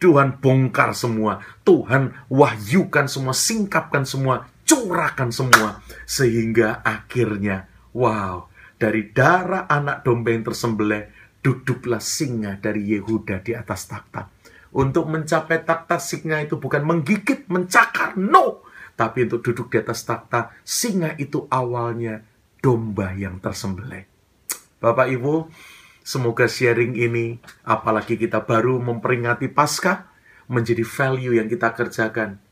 Tuhan 0.01 0.41
bongkar 0.41 0.97
semua. 0.97 1.45
Tuhan 1.63 2.17
wahyukan 2.33 3.05
semua, 3.05 3.37
singkapkan 3.37 4.09
semua, 4.09 4.49
curahkan 4.65 5.29
semua. 5.29 5.85
Sehingga 6.09 6.81
akhirnya, 6.81 7.69
wow, 7.93 8.49
dari 8.81 9.13
darah 9.13 9.69
anak 9.69 10.03
domba 10.09 10.33
yang 10.33 10.49
tersembelih, 10.49 11.13
duduklah 11.45 12.01
singa 12.01 12.57
dari 12.57 12.97
Yehuda 12.97 13.45
di 13.45 13.53
atas 13.53 13.93
takhta. 13.93 14.33
Untuk 14.73 15.05
mencapai 15.05 15.69
takhta 15.69 16.01
singa 16.01 16.41
itu 16.41 16.57
bukan 16.57 16.81
menggigit, 16.81 17.45
mencakar, 17.53 18.17
no. 18.17 18.65
Tapi 18.97 19.29
untuk 19.29 19.45
duduk 19.45 19.69
di 19.69 19.85
atas 19.85 20.09
takhta, 20.09 20.57
singa 20.65 21.13
itu 21.21 21.45
awalnya 21.53 22.25
domba 22.65 23.13
yang 23.13 23.37
tersembelih. 23.37 24.09
Bapak 24.81 25.13
Ibu, 25.13 25.53
Semoga 26.11 26.51
sharing 26.51 26.99
ini, 26.99 27.39
apalagi 27.63 28.19
kita 28.19 28.43
baru 28.43 28.83
memperingati 28.83 29.47
Paskah, 29.47 30.11
menjadi 30.51 30.83
value 30.83 31.39
yang 31.39 31.47
kita 31.47 31.71
kerjakan 31.71 32.43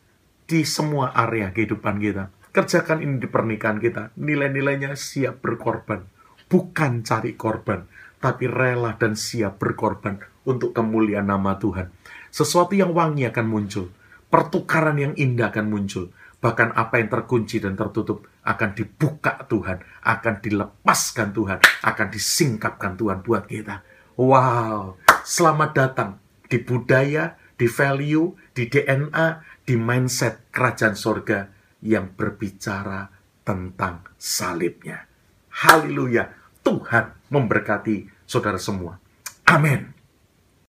di 0.47 0.63
semua 0.63 1.11
area 1.11 1.51
kehidupan 1.51 1.99
kita. 1.99 2.31
Kerjakan 2.55 3.03
ini 3.03 3.19
di 3.19 3.27
pernikahan 3.27 3.83
kita. 3.83 4.15
Nilai-nilainya 4.15 4.95
siap 4.95 5.43
berkorban. 5.43 6.07
Bukan 6.47 7.03
cari 7.03 7.35
korban, 7.35 7.83
tapi 8.23 8.47
rela 8.47 8.95
dan 8.95 9.19
siap 9.19 9.59
berkorban 9.59 10.23
untuk 10.47 10.71
kemuliaan 10.71 11.27
nama 11.27 11.59
Tuhan. 11.59 11.91
Sesuatu 12.31 12.79
yang 12.79 12.95
wangi 12.95 13.27
akan 13.27 13.47
muncul. 13.51 13.91
Pertukaran 14.31 15.03
yang 15.03 15.19
indah 15.19 15.51
akan 15.51 15.67
muncul. 15.67 16.15
Bahkan 16.39 16.79
apa 16.79 17.03
yang 17.03 17.11
terkunci 17.11 17.59
dan 17.59 17.75
tertutup 17.75 18.23
akan 18.49 18.71
dibuka 18.73 19.45
Tuhan, 19.45 19.85
akan 20.01 20.35
dilepaskan 20.41 21.37
Tuhan, 21.37 21.59
akan 21.85 22.09
disingkapkan 22.09 22.97
Tuhan 22.97 23.21
buat 23.21 23.45
kita. 23.45 23.85
Wow, 24.17 24.97
selamat 25.21 25.71
datang 25.77 26.11
di 26.49 26.57
budaya, 26.65 27.37
di 27.61 27.69
value, 27.69 28.33
di 28.57 28.73
DNA, 28.73 29.45
di 29.69 29.77
mindset 29.77 30.49
kerajaan 30.49 30.97
sorga 30.97 31.53
yang 31.85 32.17
berbicara 32.17 33.13
tentang 33.45 34.09
salibnya. 34.17 35.05
Haleluya, 35.53 36.33
Tuhan 36.65 37.29
memberkati 37.29 38.25
saudara 38.25 38.57
semua. 38.57 38.97
Amin. 39.45 39.98